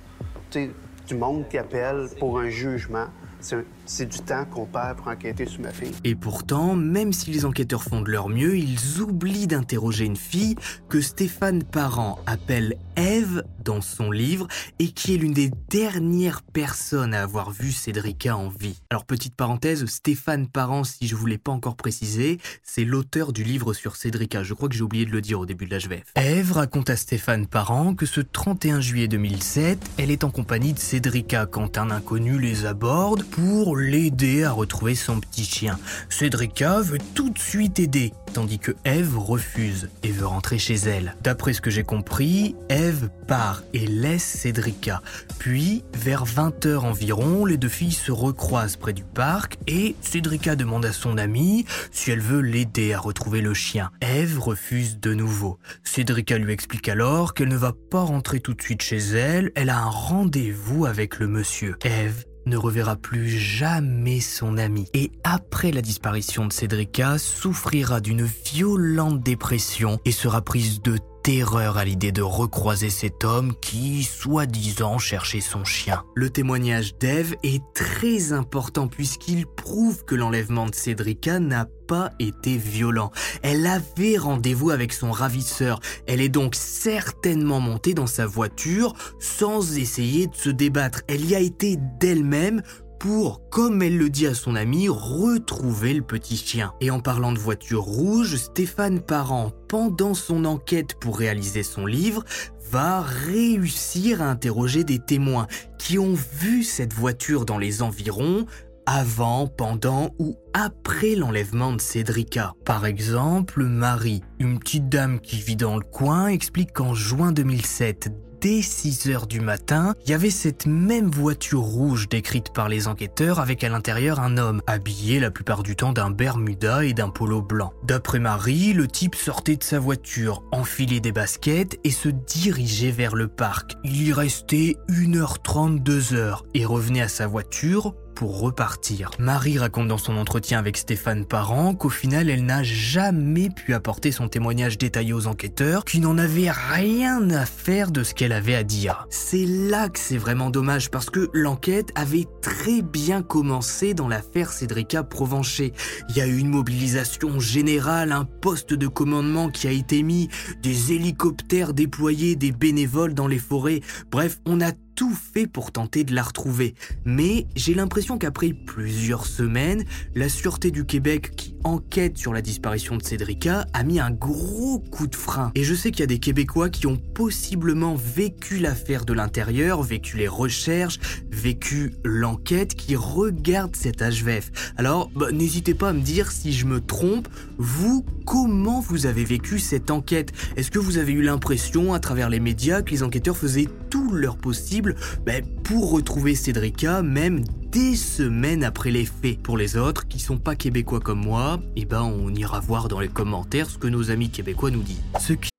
Tu 0.50 0.66
sais, 0.66 0.70
du 1.06 1.14
monde 1.14 1.48
qui 1.48 1.56
appelle 1.56 2.08
pour 2.18 2.40
un 2.40 2.48
jugement, 2.48 3.06
c'est 3.40 4.08
du 4.08 4.18
temps 4.20 4.44
qu'on 4.44 4.66
perd 4.66 4.98
pour 4.98 5.08
enquêter 5.08 5.46
sur 5.46 5.60
ma 5.60 5.72
fille. 5.72 5.92
Et 6.04 6.14
pourtant, 6.14 6.74
même 6.76 7.12
si 7.12 7.30
les 7.30 7.44
enquêteurs 7.44 7.82
font 7.82 8.02
de 8.02 8.10
leur 8.10 8.28
mieux, 8.28 8.56
ils 8.56 9.00
oublient 9.00 9.46
d'interroger 9.46 10.04
une 10.04 10.16
fille 10.16 10.56
que 10.88 11.00
Stéphane 11.00 11.62
Parent 11.62 12.18
appelle 12.26 12.76
Eve 12.96 13.42
dans 13.64 13.80
son 13.80 14.10
livre 14.10 14.46
et 14.78 14.88
qui 14.88 15.14
est 15.14 15.18
l'une 15.18 15.32
des 15.32 15.50
dernières 15.68 16.42
personnes 16.42 17.14
à 17.14 17.22
avoir 17.22 17.50
vu 17.50 17.72
Cédrica 17.72 18.36
en 18.36 18.48
vie. 18.48 18.80
Alors 18.90 19.04
petite 19.04 19.34
parenthèse, 19.34 19.84
Stéphane 19.86 20.46
Parent, 20.46 20.84
si 20.84 21.06
je 21.06 21.14
ne 21.14 21.20
vous 21.20 21.26
l'ai 21.26 21.38
pas 21.38 21.52
encore 21.52 21.76
précisé, 21.76 22.38
c'est 22.62 22.84
l'auteur 22.84 23.32
du 23.32 23.44
livre 23.44 23.72
sur 23.72 23.96
Cédrica. 23.96 24.42
Je 24.42 24.54
crois 24.54 24.68
que 24.68 24.74
j'ai 24.74 24.82
oublié 24.82 25.04
de 25.04 25.10
le 25.10 25.20
dire 25.20 25.40
au 25.40 25.46
début 25.46 25.66
de 25.66 25.76
l'HVF. 25.76 26.04
Eve 26.16 26.52
raconte 26.52 26.90
à 26.90 26.96
Stéphane 26.96 27.46
Parent 27.46 27.94
que 27.94 28.06
ce 28.06 28.20
31 28.20 28.80
juillet 28.80 29.08
2007, 29.08 29.78
elle 29.98 30.10
est 30.10 30.24
en 30.24 30.30
compagnie 30.30 30.72
de 30.72 30.78
Cédrica 30.78 31.46
quand 31.46 31.78
un 31.78 31.90
inconnu 31.90 32.38
les 32.38 32.66
aborde 32.66 33.24
pour 33.30 33.76
l'aider 33.76 34.44
à 34.44 34.52
retrouver 34.52 34.94
son 34.94 35.20
petit 35.20 35.44
chien. 35.44 35.78
Cédrica 36.08 36.80
veut 36.80 36.98
tout 37.14 37.30
de 37.30 37.38
suite 37.38 37.78
aider, 37.78 38.12
tandis 38.32 38.58
que 38.58 38.72
Eve 38.84 39.18
refuse 39.18 39.88
et 40.02 40.10
veut 40.10 40.26
rentrer 40.26 40.58
chez 40.58 40.74
elle. 40.74 41.16
D'après 41.22 41.52
ce 41.52 41.60
que 41.60 41.70
j'ai 41.70 41.82
compris, 41.82 42.56
Eve 42.68 43.08
part 43.26 43.62
et 43.72 43.86
laisse 43.86 44.24
Cédrica. 44.24 45.02
Puis, 45.38 45.84
vers 45.94 46.24
20h 46.24 46.78
environ, 46.78 47.44
les 47.44 47.56
deux 47.56 47.68
filles 47.68 47.92
se 47.92 48.12
recroisent 48.12 48.76
près 48.76 48.92
du 48.92 49.04
parc 49.04 49.58
et 49.66 49.94
Cédrica 50.00 50.56
demande 50.56 50.84
à 50.84 50.92
son 50.92 51.18
amie 51.18 51.64
si 51.90 52.10
elle 52.10 52.20
veut 52.20 52.40
l'aider 52.40 52.92
à 52.92 53.00
retrouver 53.00 53.40
le 53.40 53.54
chien. 53.54 53.90
Eve 54.00 54.38
refuse 54.38 54.98
de 55.00 55.14
nouveau. 55.14 55.58
Cédrica 55.84 56.38
lui 56.38 56.52
explique 56.52 56.88
alors 56.88 57.34
qu'elle 57.34 57.48
ne 57.48 57.56
va 57.56 57.72
pas 57.90 58.02
rentrer 58.02 58.40
tout 58.40 58.54
de 58.54 58.62
suite 58.62 58.82
chez 58.82 58.98
elle, 58.98 59.52
elle 59.54 59.70
a 59.70 59.78
un 59.78 59.90
rendez-vous 59.90 60.86
avec 60.86 61.18
le 61.18 61.28
monsieur. 61.28 61.76
Eve 61.84 62.24
ne 62.46 62.56
reverra 62.56 62.96
plus 62.96 63.28
jamais 63.28 64.20
son 64.20 64.58
ami. 64.58 64.86
Et 64.94 65.12
après 65.24 65.72
la 65.72 65.82
disparition 65.82 66.46
de 66.46 66.52
Cédrica 66.52 67.18
souffrira 67.18 68.00
d'une 68.00 68.22
violente 68.22 69.22
dépression 69.22 69.98
et 70.04 70.12
sera 70.12 70.42
prise 70.42 70.82
de 70.82 70.98
terreur 71.22 71.76
à 71.76 71.84
l'idée 71.84 72.12
de 72.12 72.22
recroiser 72.22 72.90
cet 72.90 73.24
homme 73.24 73.54
qui, 73.60 74.04
soi-disant, 74.04 74.98
cherchait 74.98 75.40
son 75.40 75.64
chien. 75.64 76.04
Le 76.14 76.30
témoignage 76.30 76.96
d'Eve 76.98 77.36
est 77.42 77.62
très 77.74 78.32
important 78.32 78.88
puisqu'il 78.88 79.46
prouve 79.46 80.04
que 80.04 80.14
l'enlèvement 80.14 80.66
de 80.66 80.74
Cédrica 80.74 81.38
n'a 81.38 81.66
pas 81.86 82.10
été 82.20 82.56
violent. 82.56 83.10
Elle 83.42 83.66
avait 83.66 84.16
rendez-vous 84.16 84.70
avec 84.70 84.92
son 84.92 85.10
ravisseur. 85.10 85.80
Elle 86.06 86.20
est 86.20 86.28
donc 86.28 86.54
certainement 86.54 87.58
montée 87.58 87.94
dans 87.94 88.06
sa 88.06 88.26
voiture 88.26 88.94
sans 89.18 89.76
essayer 89.76 90.28
de 90.28 90.36
se 90.36 90.50
débattre. 90.50 91.02
Elle 91.08 91.24
y 91.24 91.34
a 91.34 91.40
été 91.40 91.76
d'elle-même 91.98 92.62
pour, 93.00 93.48
comme 93.48 93.80
elle 93.82 93.96
le 93.96 94.10
dit 94.10 94.26
à 94.26 94.34
son 94.34 94.54
ami, 94.54 94.88
retrouver 94.88 95.94
le 95.94 96.02
petit 96.02 96.36
chien. 96.36 96.74
Et 96.80 96.90
en 96.90 97.00
parlant 97.00 97.32
de 97.32 97.38
voiture 97.38 97.82
rouge, 97.82 98.36
Stéphane 98.36 99.00
Parent, 99.00 99.52
pendant 99.68 100.12
son 100.14 100.44
enquête 100.44 100.94
pour 101.00 101.18
réaliser 101.18 101.62
son 101.62 101.86
livre, 101.86 102.24
va 102.70 103.00
réussir 103.00 104.20
à 104.22 104.26
interroger 104.26 104.84
des 104.84 104.98
témoins 104.98 105.46
qui 105.78 105.98
ont 105.98 106.14
vu 106.14 106.62
cette 106.62 106.92
voiture 106.92 107.46
dans 107.46 107.58
les 107.58 107.82
environs 107.82 108.44
avant, 108.84 109.46
pendant 109.46 110.10
ou 110.18 110.36
après 110.52 111.14
l'enlèvement 111.14 111.72
de 111.72 111.80
Cédrica. 111.80 112.52
Par 112.64 112.84
exemple, 112.84 113.64
Marie, 113.64 114.20
une 114.38 114.58
petite 114.58 114.88
dame 114.88 115.20
qui 115.20 115.36
vit 115.36 115.56
dans 115.56 115.76
le 115.76 115.84
coin, 115.84 116.28
explique 116.28 116.72
qu'en 116.72 116.92
juin 116.92 117.32
2007, 117.32 118.10
dès 118.40 118.62
6 118.62 119.08
heures 119.08 119.26
du 119.26 119.40
matin, 119.40 119.94
il 120.04 120.10
y 120.10 120.14
avait 120.14 120.30
cette 120.30 120.66
même 120.66 121.10
voiture 121.10 121.60
rouge 121.60 122.08
décrite 122.08 122.52
par 122.52 122.68
les 122.68 122.88
enquêteurs 122.88 123.38
avec 123.38 123.62
à 123.64 123.68
l'intérieur 123.68 124.20
un 124.20 124.38
homme, 124.38 124.62
habillé 124.66 125.20
la 125.20 125.30
plupart 125.30 125.62
du 125.62 125.76
temps 125.76 125.92
d'un 125.92 126.10
bermuda 126.10 126.84
et 126.84 126.94
d'un 126.94 127.10
polo 127.10 127.42
blanc. 127.42 127.72
D'après 127.84 128.18
Marie, 128.18 128.72
le 128.72 128.88
type 128.88 129.14
sortait 129.14 129.56
de 129.56 129.62
sa 129.62 129.78
voiture, 129.78 130.42
enfilait 130.52 131.00
des 131.00 131.12
baskets 131.12 131.78
et 131.84 131.90
se 131.90 132.08
dirigeait 132.08 132.90
vers 132.90 133.14
le 133.14 133.28
parc. 133.28 133.76
Il 133.84 134.02
y 134.02 134.12
restait 134.12 134.76
1h30, 134.88 135.82
2 135.82 136.14
heures 136.14 136.44
et 136.54 136.64
revenait 136.64 137.02
à 137.02 137.08
sa 137.08 137.26
voiture 137.26 137.94
repartir. 138.28 139.10
Marie 139.18 139.58
raconte 139.58 139.88
dans 139.88 139.98
son 139.98 140.16
entretien 140.16 140.58
avec 140.58 140.76
Stéphane 140.76 141.24
Parent 141.24 141.74
qu'au 141.74 141.88
final 141.88 142.30
elle 142.30 142.44
n'a 142.44 142.62
jamais 142.62 143.50
pu 143.50 143.74
apporter 143.74 144.12
son 144.12 144.28
témoignage 144.28 144.78
détaillé 144.78 145.12
aux 145.12 145.26
enquêteurs, 145.26 145.84
qui 145.84 146.00
n'en 146.00 146.18
avaient 146.18 146.50
rien 146.50 147.28
à 147.30 147.46
faire 147.46 147.90
de 147.90 148.02
ce 148.02 148.14
qu'elle 148.14 148.32
avait 148.32 148.54
à 148.54 148.64
dire. 148.64 149.06
C'est 149.10 149.46
là 149.46 149.88
que 149.88 149.98
c'est 149.98 150.16
vraiment 150.16 150.50
dommage 150.50 150.90
parce 150.90 151.10
que 151.10 151.28
l'enquête 151.32 151.90
avait 151.94 152.26
très 152.42 152.82
bien 152.82 153.22
commencé 153.22 153.94
dans 153.94 154.08
l'affaire 154.08 154.52
Cédrica 154.52 155.02
Provencher. 155.02 155.72
Il 156.08 156.16
y 156.16 156.20
a 156.20 156.26
eu 156.26 156.38
une 156.38 156.50
mobilisation 156.50 157.40
générale, 157.40 158.12
un 158.12 158.24
poste 158.24 158.74
de 158.74 158.86
commandement 158.86 159.48
qui 159.48 159.66
a 159.66 159.72
été 159.72 160.02
mis, 160.02 160.28
des 160.62 160.92
hélicoptères 160.92 161.74
déployés, 161.74 162.36
des 162.36 162.52
bénévoles 162.52 163.14
dans 163.14 163.28
les 163.28 163.38
forêts. 163.38 163.80
Bref, 164.10 164.38
on 164.46 164.60
a 164.60 164.72
tout 164.94 165.14
fait 165.14 165.46
pour 165.46 165.72
tenter 165.72 166.04
de 166.04 166.14
la 166.14 166.22
retrouver. 166.22 166.74
Mais 167.04 167.46
j'ai 167.56 167.74
l'impression 167.74 168.18
qu'après 168.18 168.52
plusieurs 168.52 169.26
semaines, 169.26 169.84
la 170.14 170.28
Sûreté 170.28 170.70
du 170.70 170.84
Québec 170.84 171.32
qui 171.36 171.54
enquête 171.64 172.16
sur 172.18 172.32
la 172.32 172.42
disparition 172.42 172.96
de 172.96 173.02
Cédrica 173.02 173.66
a 173.72 173.82
mis 173.82 174.00
un 174.00 174.10
gros 174.10 174.78
coup 174.78 175.06
de 175.06 175.16
frein. 175.16 175.52
Et 175.54 175.64
je 175.64 175.74
sais 175.74 175.90
qu'il 175.90 176.00
y 176.00 176.04
a 176.04 176.06
des 176.06 176.18
Québécois 176.18 176.70
qui 176.70 176.86
ont 176.86 176.96
possiblement 176.96 177.94
vécu 177.94 178.58
l'affaire 178.58 179.04
de 179.04 179.12
l'intérieur, 179.12 179.82
vécu 179.82 180.16
les 180.16 180.28
recherches, 180.28 180.98
vécu 181.30 181.94
l'enquête, 182.04 182.74
qui 182.74 182.96
regardent 182.96 183.76
cet 183.76 184.02
HVF. 184.02 184.72
Alors, 184.76 185.10
bah, 185.14 185.32
n'hésitez 185.32 185.74
pas 185.74 185.90
à 185.90 185.92
me 185.92 186.00
dire 186.00 186.30
si 186.30 186.52
je 186.52 186.66
me 186.66 186.80
trompe, 186.80 187.28
vous, 187.62 188.06
comment 188.24 188.80
vous 188.80 189.04
avez 189.04 189.22
vécu 189.22 189.58
cette 189.58 189.90
enquête? 189.90 190.32
Est-ce 190.56 190.70
que 190.70 190.78
vous 190.78 190.96
avez 190.96 191.12
eu 191.12 191.20
l'impression, 191.20 191.92
à 191.92 192.00
travers 192.00 192.30
les 192.30 192.40
médias, 192.40 192.80
que 192.80 192.90
les 192.90 193.02
enquêteurs 193.02 193.36
faisaient 193.36 193.68
tout 193.90 194.12
leur 194.12 194.38
possible 194.38 194.96
ben, 195.26 195.44
pour 195.62 195.90
retrouver 195.90 196.34
Cédrica, 196.34 197.02
même 197.02 197.44
des 197.70 197.96
semaines 197.96 198.64
après 198.64 198.90
les 198.90 199.04
faits? 199.04 199.42
Pour 199.42 199.58
les 199.58 199.76
autres 199.76 200.08
qui 200.08 200.20
sont 200.20 200.38
pas 200.38 200.56
québécois 200.56 201.00
comme 201.00 201.20
moi, 201.20 201.60
eh 201.76 201.84
ben 201.84 202.02
on 202.02 202.34
ira 202.34 202.60
voir 202.60 202.88
dans 202.88 203.00
les 203.00 203.08
commentaires 203.08 203.68
ce 203.68 203.76
que 203.76 203.88
nos 203.88 204.10
amis 204.10 204.30
québécois 204.30 204.70
nous 204.70 204.82
disent. 204.82 205.02
Ce 205.20 205.34
qui... 205.34 205.50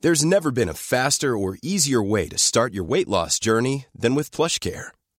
There's 0.00 0.24
never 0.24 0.50
been 0.50 0.70
a 0.70 0.74
faster 0.74 1.36
or 1.36 1.56
easier 1.62 2.02
way 2.02 2.28
to 2.28 2.38
start 2.38 2.72
your 2.72 2.86
weight 2.88 3.08
loss 3.08 3.38
journey 3.38 3.86
than 3.94 4.14
with 4.14 4.30
PlushCare. 4.30 4.95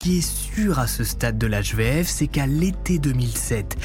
Ce 0.00 0.08
qui 0.08 0.18
est 0.18 0.54
sûr 0.54 0.78
à 0.78 0.86
ce 0.86 1.02
stade 1.02 1.38
de 1.38 1.48
l'HVF, 1.48 2.06
c'est 2.06 2.28
qu'à 2.28 2.46
l'été 2.46 3.00
2007, 3.00 3.76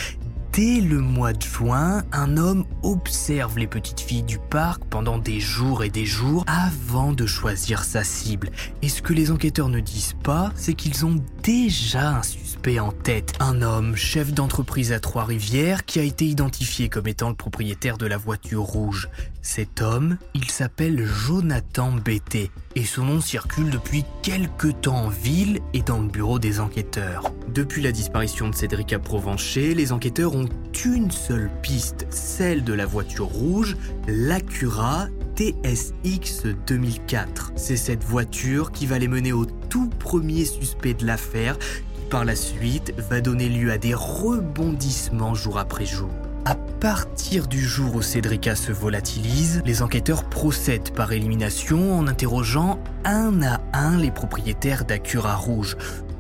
Dès 0.54 0.82
le 0.82 0.99
mois 0.99 1.34
de 1.34 1.41
juin, 1.41 2.04
un 2.12 2.38
homme 2.38 2.65
observe 2.84 3.58
les 3.58 3.65
petites 3.65 4.02
filles 4.02 4.21
du 4.21 4.38
parc 4.38 4.84
pendant 4.86 5.17
des 5.17 5.39
jours 5.39 5.84
et 5.84 5.89
des 5.89 6.06
jours 6.06 6.45
avant 6.45 7.12
de 7.12 7.26
choisir 7.26 7.84
sa 7.84 8.04
cible. 8.04 8.52
Et 8.84 8.89
ce 8.89 9.02
que 9.02 9.13
les 9.13 9.32
enquêteurs 9.32 9.69
ne 9.69 9.80
disent 9.80 10.15
pas, 10.21 10.52
c'est 10.56 10.76
qu'ils 10.76 11.08
ont 11.08 11.15
déjà 11.41 12.17
un 12.17 12.21
suspect 12.21 12.80
en 12.80 12.91
tête. 12.91 13.34
Un 13.39 13.63
homme, 13.63 13.95
chef 13.95 14.32
d'entreprise 14.32 14.91
à 14.91 14.99
Trois-Rivières, 14.99 15.86
qui 15.86 15.99
a 15.99 16.04
été 16.04 16.28
identifié 16.28 16.88
comme 16.88 17.08
étant 17.08 17.30
le 17.30 17.36
propriétaire 17.36 17.97
de 17.97 18.06
la 18.06 18.17
voiture 18.17 18.62
rouge. 18.62 19.10
Cet 19.45 19.82
homme, 19.82 20.17
il 20.34 20.49
s'appelle 20.49 21.06
Jonathan 21.06 21.91
Bété 21.91 22.49
et 22.75 22.86
son 22.86 23.03
nom 23.03 23.19
circule 23.19 23.69
depuis 23.69 24.06
quelques 24.21 24.79
temps 24.79 24.95
en 24.95 25.10
ville 25.10 25.60
et 25.73 25.82
dans 25.82 25.99
le 25.99 26.08
bureau 26.08 26.39
des 26.39 26.62
enquêteurs. 26.62 27.29
Depuis 27.53 27.82
la 27.82 27.91
disparition 27.91 28.49
de 28.49 28.56
Cédric 28.56 28.97
Provencher, 28.99 29.75
les 29.75 29.91
enquêteurs 29.91 30.34
ont 30.34 30.47
une 30.86 31.12
seule 31.12 31.51
piste, 31.62 32.08
celle 32.10 32.63
de 32.63 32.71
la 32.71 32.86
voiture 32.86 33.25
rouge, 33.25 33.75
l'Acura 34.08 35.08
TSX 35.36 36.45
2004. 36.65 37.51
C'est 37.58 37.75
cette 37.75 38.06
voiture 38.06 38.71
qui 38.71 38.86
va 38.86 38.97
les 38.97 39.10
mener 39.10 39.34
au 39.34 39.45
tout 39.45 39.89
premier 39.89 40.45
suspect 40.45 40.93
de 40.93 41.06
l'affaire, 41.06 41.60
qui 41.60 42.06
par 42.10 42.23
la 42.23 42.38
suite 42.38 42.93
va 43.10 43.19
donner 43.19 43.49
lieu 43.49 43.71
à 43.71 43.77
des 43.77 43.93
rebondissements 43.93 45.36
jour 45.36 45.58
après 45.58 45.86
jour. 45.86 46.12
À 46.45 46.56
partir 46.56 47.47
du 47.47 47.62
jour 47.62 47.95
où 47.95 48.01
Cédrica 48.01 48.56
se 48.58 48.73
volatilise, 48.73 49.62
les 49.65 49.82
enquêteurs 49.82 50.25
procèdent 50.25 50.91
par 50.91 51.13
élimination 51.13 51.97
en 51.97 52.08
interrogeant 52.08 52.79
un 53.06 53.41
à 53.41 53.62
un 53.73 53.97
les 53.97 54.12
propriétaires 54.12 54.84
d'Acura 54.84 55.36
Rouge. 55.36 55.77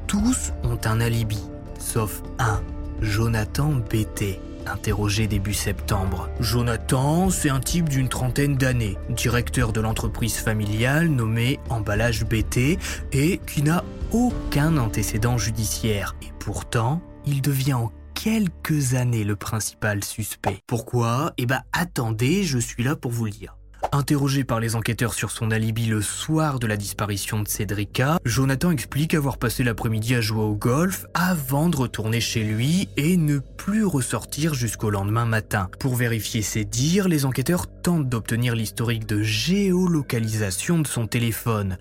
Tous 0.07 0.53
ont 0.63 0.79
un 0.85 1.01
alibi, 1.01 1.41
sauf 1.77 2.23
un, 2.39 2.61
Jonathan 3.01 3.71
BT, 3.73 4.39
interrogé 4.65 5.27
début 5.27 5.53
septembre. 5.53 6.29
Jonathan, 6.39 7.29
c'est 7.29 7.49
un 7.49 7.59
type 7.59 7.89
d'une 7.89 8.07
trentaine 8.07 8.55
d'années, 8.55 8.97
directeur 9.09 9.73
de 9.73 9.81
l'entreprise 9.81 10.37
familiale 10.37 11.09
nommée 11.09 11.59
Emballage 11.69 12.23
BT 12.23 12.79
et 13.11 13.39
qui 13.39 13.61
n'a 13.61 13.83
aucun 14.13 14.77
antécédent 14.77 15.37
judiciaire. 15.37 16.15
Et 16.21 16.31
pourtant, 16.39 17.01
il 17.25 17.41
devient 17.41 17.73
en 17.73 17.91
quelques 18.23 18.93
années 18.93 19.25
le 19.25 19.35
principal 19.35 20.01
suspect. 20.01 20.59
Pourquoi? 20.65 21.33
Eh 21.37 21.45
ben 21.45 21.59
attendez, 21.73 22.43
je 22.45 22.57
suis 22.57 22.81
là 22.81 22.95
pour 22.95 23.11
vous 23.11 23.25
le 23.25 23.31
dire. 23.31 23.57
Interrogé 23.91 24.45
par 24.45 24.61
les 24.61 24.77
enquêteurs 24.77 25.13
sur 25.13 25.29
son 25.29 25.51
alibi 25.51 25.87
le 25.87 26.01
soir 26.01 26.57
de 26.57 26.65
la 26.65 26.77
disparition 26.77 27.41
de 27.41 27.49
Cédrica, 27.49 28.19
Jonathan 28.23 28.71
explique 28.71 29.13
avoir 29.13 29.37
passé 29.37 29.65
l'après-midi 29.65 30.15
à 30.15 30.21
jouer 30.21 30.41
au 30.41 30.55
golf 30.55 31.05
avant 31.13 31.67
de 31.67 31.75
retourner 31.75 32.21
chez 32.21 32.45
lui 32.45 32.87
et 32.95 33.17
ne 33.17 33.39
plus 33.39 33.83
ressortir 33.83 34.53
jusqu'au 34.53 34.89
lendemain 34.89 35.25
matin. 35.25 35.69
Pour 35.77 35.95
vérifier 35.95 36.43
ses 36.43 36.63
dires, 36.63 37.09
les 37.09 37.25
enquêteurs 37.25 37.65
tentent 37.81 38.07
d'obtenir 38.07 38.55
l'historique 38.55 39.05
de 39.05 39.21
géolocalisation 39.21 40.79
de 40.79 40.87
son 40.87 41.07
téléphone 41.07 41.77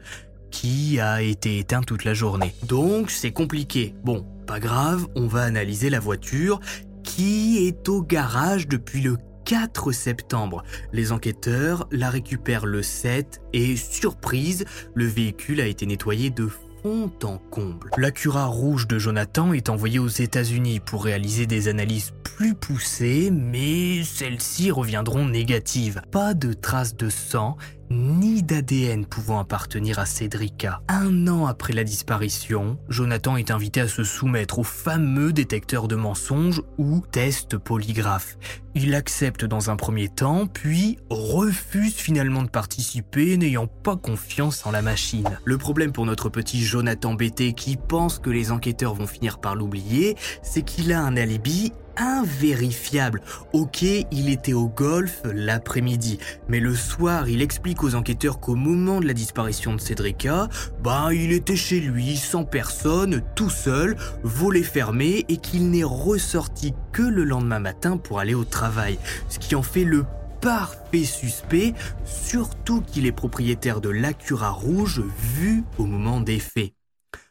qui 0.51 0.99
a 0.99 1.23
été 1.23 1.59
éteint 1.59 1.83
toute 1.83 2.05
la 2.05 2.15
journée. 2.15 2.53
Donc 2.67 3.11
c'est 3.13 3.33
compliqué. 3.33 3.95
Bon, 4.03 4.27
pas 4.47 4.61
grave, 4.61 5.07
on 5.15 5.27
va 5.27 5.43
analyser 5.43 5.91
la 5.91 6.01
voiture 6.01 6.61
qui 7.03 7.67
est 7.67 7.89
au 7.89 8.03
garage 8.03 8.69
depuis 8.69 9.01
le 9.01 9.17
4 9.45 9.93
septembre. 9.93 10.63
Les 10.93 11.13
enquêteurs 11.13 11.89
la 11.91 12.11
récupèrent 12.11 12.67
le 12.67 12.83
7 12.83 13.41
et, 13.53 13.77
surprise, 13.77 14.65
le 14.95 15.07
véhicule 15.07 15.61
a 15.61 15.67
été 15.67 15.87
nettoyé 15.87 16.31
de 16.31 16.47
fond 16.47 17.11
en 17.23 17.39
comble. 17.39 17.91
L'Acura 17.97 18.47
rouge 18.47 18.89
de 18.89 18.99
Jonathan 18.99 19.53
est 19.53 19.69
envoyé 19.69 19.99
aux 19.99 20.09
États-Unis 20.09 20.81
pour 20.81 21.05
réaliser 21.05 21.47
des 21.47 21.69
analyses 21.69 22.13
plus 22.23 22.55
poussées, 22.55 23.31
mais 23.31 24.03
celles-ci 24.05 24.71
reviendront 24.71 25.27
négatives. 25.27 26.03
Pas 26.11 26.35
de 26.35 26.53
traces 26.53 26.97
de 26.97 27.09
sang 27.09 27.57
ni 27.93 28.43
d'ADN 28.43 29.07
pouvant 29.07 29.39
appartenir 29.39 29.99
à 29.99 30.07
Cédrica. 30.07 30.81
Un 30.89 31.29
an 31.29 31.47
après 31.47 31.73
la 31.73 31.85
disparition, 31.85 32.79
Jonathan 32.89 33.37
est 33.37 33.51
invité 33.51 33.81
à 33.81 33.89
se 33.89 34.03
soumettre 34.03 34.59
au 34.59 34.63
fameux 34.65 35.33
détecteur 35.33 35.89
de 35.89 35.95
mensonges 35.95 36.63
ou 36.79 37.03
test 37.11 37.59
polygraphe. 37.59 38.37
Il 38.75 38.95
accepte 38.95 39.45
dans 39.45 39.71
un 39.71 39.77
premier 39.77 40.09
temps, 40.09 40.47
puis 40.47 40.99
refuse 41.11 41.95
finalement 41.95 42.43
de 42.43 42.49
participer, 42.49 43.37
n'ayant 43.37 43.67
pas 43.67 43.97
confiance 43.97 44.65
en 44.65 44.71
la 44.71 44.81
machine. 44.81 45.39
Le 45.45 45.59
problème 45.59 45.93
pour 45.93 46.07
notre 46.07 46.31
petit 46.31 46.65
Jonathan 46.65 47.15
BT 47.15 47.53
qui 47.53 47.77
pense 47.77 48.19
que 48.19 48.31
les 48.31 48.51
enquêteurs 48.51 48.95
vont 48.95 49.07
finir 49.07 49.39
par 49.39 49.55
l'oublier, 49.55 50.17
c'est 50.43 50.63
qu'il 50.63 50.93
a 50.93 51.03
un 51.03 51.17
alibi 51.17 51.73
invérifiable. 51.97 53.21
Ok, 53.53 53.83
il 53.83 54.29
était 54.29 54.53
au 54.53 54.69
golf 54.69 55.23
l'après-midi, 55.25 56.19
mais 56.49 56.61
le 56.61 56.75
soir, 56.75 57.29
il 57.29 57.43
explique 57.43 57.83
aux 57.83 57.95
enquêteurs 57.95 58.41
qu'au 58.41 58.55
moment 58.55 59.01
de 59.01 59.07
la 59.07 59.15
disparition 59.15 59.75
de 59.75 59.81
Cédrica, 59.81 60.49
bah, 60.83 61.09
il 61.13 61.33
était 61.33 61.57
chez 61.57 61.81
lui, 61.81 62.17
sans 62.17 62.45
personne, 62.45 63.23
tout 63.35 63.51
seul, 63.51 63.97
volet 64.23 64.63
fermé, 64.63 65.25
et 65.29 65.37
qu'il 65.37 65.71
n'est 65.71 65.85
ressorti 65.85 66.75
que 66.93 67.03
le 67.03 67.25
lendemain 67.25 67.61
matin 67.61 67.97
pour 67.97 68.19
aller 68.19 68.35
au 68.35 68.45
travail. 68.45 68.99
Ce 69.29 69.39
qui 69.39 69.55
en 69.55 69.63
fait 69.63 69.85
le 69.85 70.05
parfait 70.41 71.05
suspect, 71.05 71.73
surtout 72.05 72.81
qu'il 72.81 73.07
est 73.07 73.13
propriétaire 73.13 73.81
de 73.81 73.89
l'Acura 73.89 74.51
rouge 74.51 75.03
vu 75.37 75.63
au 75.79 75.87
moment 75.87 76.21
des 76.21 76.41
faits. 76.41 76.75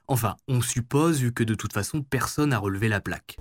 Enfin, 0.07 0.35
on 0.47 0.61
suppose 0.61 1.31
que 1.33 1.43
de 1.43 1.55
toute 1.55 1.73
façon 1.73 2.01
personne 2.01 2.49
n'a 2.49 2.57
relevé 2.57 2.87
la 2.87 2.99
plaque. 2.99 3.37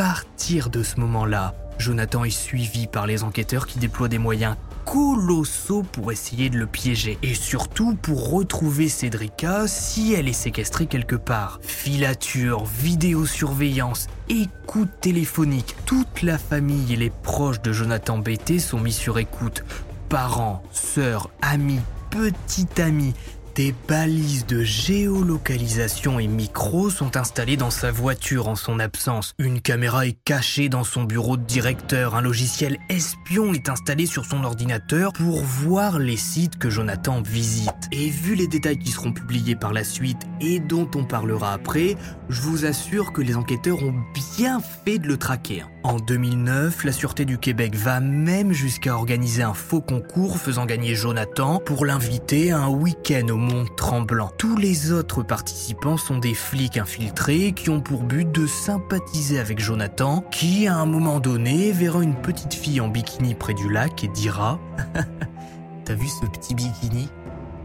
Partir 0.00 0.70
de 0.70 0.82
ce 0.82 0.98
moment-là, 0.98 1.54
Jonathan 1.76 2.24
est 2.24 2.30
suivi 2.30 2.86
par 2.86 3.06
les 3.06 3.22
enquêteurs 3.22 3.66
qui 3.66 3.78
déploient 3.78 4.08
des 4.08 4.16
moyens 4.16 4.56
colossaux 4.86 5.82
pour 5.82 6.10
essayer 6.10 6.48
de 6.48 6.56
le 6.56 6.64
piéger 6.64 7.18
et 7.22 7.34
surtout 7.34 7.94
pour 7.96 8.30
retrouver 8.30 8.88
Cédrica 8.88 9.68
si 9.68 10.14
elle 10.14 10.26
est 10.26 10.32
séquestrée 10.32 10.86
quelque 10.86 11.16
part. 11.16 11.60
Filature, 11.60 12.64
vidéosurveillance, 12.64 14.06
écoute 14.30 14.88
téléphonique, 15.02 15.76
toute 15.84 16.22
la 16.22 16.38
famille 16.38 16.94
et 16.94 16.96
les 16.96 17.10
proches 17.10 17.60
de 17.60 17.70
Jonathan 17.70 18.16
BT 18.16 18.58
sont 18.58 18.80
mis 18.80 18.94
sur 18.94 19.18
écoute. 19.18 19.64
Parents, 20.08 20.62
sœurs, 20.72 21.28
amis, 21.42 21.80
petits 22.08 22.80
amis, 22.80 23.12
des 23.54 23.74
balises 23.88 24.46
de 24.46 24.62
géolocalisation 24.62 26.18
et 26.18 26.26
micro 26.26 26.90
sont 26.90 27.16
installées 27.16 27.56
dans 27.56 27.70
sa 27.70 27.90
voiture 27.90 28.48
en 28.48 28.54
son 28.54 28.78
absence. 28.78 29.34
Une 29.38 29.60
caméra 29.60 30.06
est 30.06 30.16
cachée 30.24 30.68
dans 30.68 30.84
son 30.84 31.04
bureau 31.04 31.36
de 31.36 31.42
directeur. 31.42 32.14
Un 32.14 32.20
logiciel 32.20 32.78
espion 32.88 33.52
est 33.54 33.68
installé 33.68 34.06
sur 34.06 34.24
son 34.24 34.44
ordinateur 34.44 35.12
pour 35.12 35.42
voir 35.42 35.98
les 35.98 36.16
sites 36.16 36.58
que 36.58 36.70
Jonathan 36.70 37.22
visite. 37.22 37.74
Et 37.92 38.10
vu 38.10 38.34
les 38.34 38.46
détails 38.46 38.78
qui 38.78 38.90
seront 38.90 39.12
publiés 39.12 39.56
par 39.56 39.72
la 39.72 39.84
suite 39.84 40.22
et 40.40 40.60
dont 40.60 40.90
on 40.94 41.04
parlera 41.04 41.52
après, 41.52 41.96
je 42.28 42.40
vous 42.42 42.64
assure 42.64 43.12
que 43.12 43.22
les 43.22 43.36
enquêteurs 43.36 43.82
ont 43.82 43.94
bien 44.36 44.60
fait 44.60 44.98
de 44.98 45.08
le 45.08 45.16
traquer. 45.16 45.64
En 45.82 45.96
2009, 45.96 46.84
la 46.84 46.92
Sûreté 46.92 47.24
du 47.24 47.38
Québec 47.38 47.74
va 47.74 48.00
même 48.00 48.52
jusqu'à 48.52 48.94
organiser 48.94 49.42
un 49.42 49.54
faux 49.54 49.80
concours 49.80 50.38
faisant 50.38 50.66
gagner 50.66 50.94
Jonathan 50.94 51.58
pour 51.58 51.86
l'inviter 51.86 52.52
à 52.52 52.58
un 52.58 52.68
week-end 52.68 53.26
au 53.28 53.36
Mont 53.40 53.64
Tremblant. 53.74 54.30
Tous 54.36 54.54
les 54.54 54.92
autres 54.92 55.22
participants 55.22 55.96
sont 55.96 56.18
des 56.18 56.34
flics 56.34 56.76
infiltrés 56.76 57.52
qui 57.52 57.70
ont 57.70 57.80
pour 57.80 58.02
but 58.02 58.30
de 58.30 58.46
sympathiser 58.46 59.38
avec 59.38 59.58
Jonathan, 59.60 60.22
qui 60.30 60.68
à 60.68 60.76
un 60.76 60.84
moment 60.84 61.20
donné 61.20 61.72
verra 61.72 62.02
une 62.02 62.14
petite 62.14 62.52
fille 62.52 62.82
en 62.82 62.88
bikini 62.88 63.34
près 63.34 63.54
du 63.54 63.70
lac 63.70 64.04
et 64.04 64.08
dira 64.08 64.60
T'as 65.86 65.94
vu 65.94 66.06
ce 66.06 66.26
petit 66.26 66.54
bikini? 66.54 67.08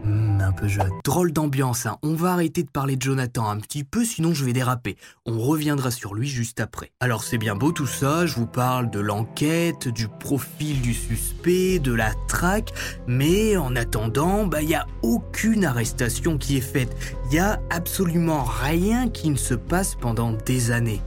Hmm, 0.06 0.40
un 0.40 0.52
peu 0.52 0.68
jeune. 0.68 0.88
Drôle 1.04 1.32
d'ambiance, 1.32 1.86
hein. 1.86 1.98
On 2.04 2.14
va 2.14 2.32
arrêter 2.32 2.62
de 2.62 2.70
parler 2.70 2.94
de 2.94 3.02
Jonathan 3.02 3.48
un 3.50 3.58
petit 3.58 3.82
peu, 3.82 4.04
sinon 4.04 4.34
je 4.34 4.44
vais 4.44 4.52
déraper. 4.52 4.96
On 5.24 5.40
reviendra 5.40 5.90
sur 5.90 6.14
lui 6.14 6.28
juste 6.28 6.60
après. 6.60 6.92
Alors 7.00 7.24
c'est 7.24 7.38
bien 7.38 7.56
beau 7.56 7.72
tout 7.72 7.88
ça, 7.88 8.24
je 8.24 8.36
vous 8.36 8.46
parle 8.46 8.88
de 8.90 9.00
l'enquête, 9.00 9.88
du 9.88 10.06
profil 10.06 10.80
du 10.80 10.94
suspect, 10.94 11.80
de 11.80 11.92
la 11.92 12.12
traque, 12.28 12.72
mais 13.08 13.56
en 13.56 13.74
attendant, 13.74 14.46
bah 14.46 14.62
il 14.62 14.68
y 14.68 14.74
a 14.74 14.86
aucune 15.02 15.64
arrestation 15.64 16.38
qui 16.38 16.56
est 16.56 16.60
faite. 16.60 16.96
Il 17.30 17.34
y 17.34 17.40
a 17.40 17.60
absolument 17.70 18.44
rien 18.44 19.08
qui 19.08 19.30
ne 19.30 19.36
se 19.36 19.54
passe 19.54 19.96
pendant 19.96 20.32
des 20.32 20.70
années. 20.70 21.02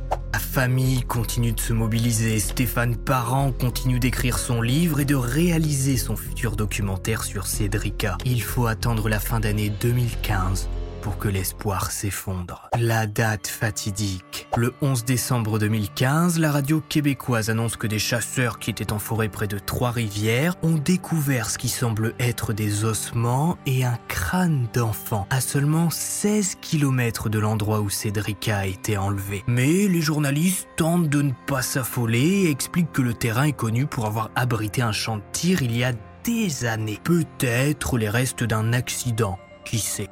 Famille 0.52 1.04
continue 1.04 1.52
de 1.52 1.60
se 1.60 1.74
mobiliser, 1.74 2.40
Stéphane 2.40 2.96
Parent 2.96 3.52
continue 3.52 4.00
d'écrire 4.00 4.40
son 4.40 4.64
livre 4.64 5.00
et 5.00 5.06
de 5.06 5.14
réaliser 5.14 5.96
son 5.96 6.16
futur 6.16 6.56
documentaire 6.56 7.24
sur 7.24 7.46
Cédrica. 7.46 8.18
Il 8.26 8.42
faut 8.42 8.66
attendre 8.66 9.10
la 9.10 9.20
fin 9.20 9.40
d'année 9.40 9.70
2015 9.70 10.68
pour 11.02 11.18
que 11.18 11.28
l'espoir 11.28 11.92
s'effondre. 11.92 12.70
La 12.80 13.08
date 13.08 13.48
fatidique. 13.48 14.48
Le 14.56 14.74
11 14.82 15.06
décembre 15.06 15.60
2015, 15.60 16.40
la 16.40 16.52
radio 16.52 16.82
québécoise 16.88 17.50
annonce 17.50 17.78
que 17.78 17.88
des 17.88 18.00
chasseurs 18.00 18.60
qui 18.60 18.70
étaient 18.70 18.94
en 18.94 19.00
forêt 19.00 19.30
près 19.30 19.48
de 19.48 19.60
Trois-Rivières 19.60 20.56
ont 20.64 20.78
découvert 20.78 21.50
ce 21.50 21.58
qui 21.58 21.70
semble 21.70 22.14
être 22.20 22.54
des 22.54 22.86
ossements 22.86 23.58
et 23.66 23.84
un 23.84 23.98
crâne 24.08 24.68
d'enfant 24.74 25.28
à 25.30 25.42
seulement 25.42 25.90
16 25.90 26.56
km 26.62 27.30
de 27.30 27.40
l'endroit 27.40 27.82
où 27.82 27.90
Cédrica 27.90 28.60
a 28.60 28.66
été 28.66 28.98
enlevée. 28.98 29.44
Mais 29.48 29.88
les 29.88 30.02
journalistes 30.02 30.68
tentent 30.76 31.10
de 31.10 31.22
ne 31.22 31.32
pas 31.48 31.62
s'affoler 31.62 32.44
et 32.44 32.50
expliquent 32.50 32.92
que 32.92 33.02
le 33.02 33.14
terrain 33.14 33.44
est 33.44 33.54
connu 33.54 33.86
pour 33.86 34.06
avoir 34.06 34.32
abrité 34.36 34.82
un 34.82 34.92
champ 34.92 35.18
de 35.18 35.24
tir 35.32 35.62
il 35.62 35.76
y 35.76 35.84
a 35.84 35.94
des 36.24 36.66
années. 36.66 37.00
Peut-être 37.04 37.98
les 37.98 38.10
restes 38.10 38.44
d'un 38.44 38.74
accident. 38.74 39.40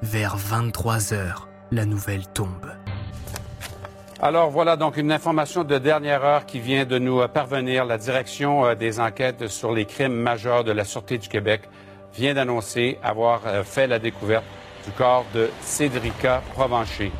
Vers 0.04 0.38
23 0.38 1.13
heures, 1.13 1.48
la 1.72 1.86
nouvelle 1.86 2.28
tombe. 2.28 2.72
Alors 4.20 4.52
voilà 4.52 4.78
donc 4.78 4.98
une 4.98 5.12
information 5.12 5.63
de 5.63 5.80
dernière 5.80 6.24
heure 6.24 6.46
qui 6.46 6.60
vient 6.60 6.86
de 6.86 7.00
nous 7.00 7.22
euh, 7.22 7.28
parvenir. 7.28 7.84
La 7.84 7.98
direction 7.98 8.65
euh, 8.65 8.76
des 8.76 9.00
enquêtes 9.00 9.48
sur 9.48 9.74
les 9.74 9.86
crimes 9.86 10.13
majeurs 10.13 10.63
de 10.63 10.72
la 10.72 10.86
Sûreté 10.86 11.17
du 11.17 11.28
Québec 11.28 11.63
vient 12.13 12.36
d'annoncer 12.36 13.00
avoir 13.02 13.48
euh, 13.48 13.63
fait 13.63 13.88
la 13.88 13.98
découverte 13.98 14.46
du 14.86 14.91
corps 14.91 15.26
de 15.34 15.50
Cédrica 15.62 16.43
Provencher. 16.54 17.12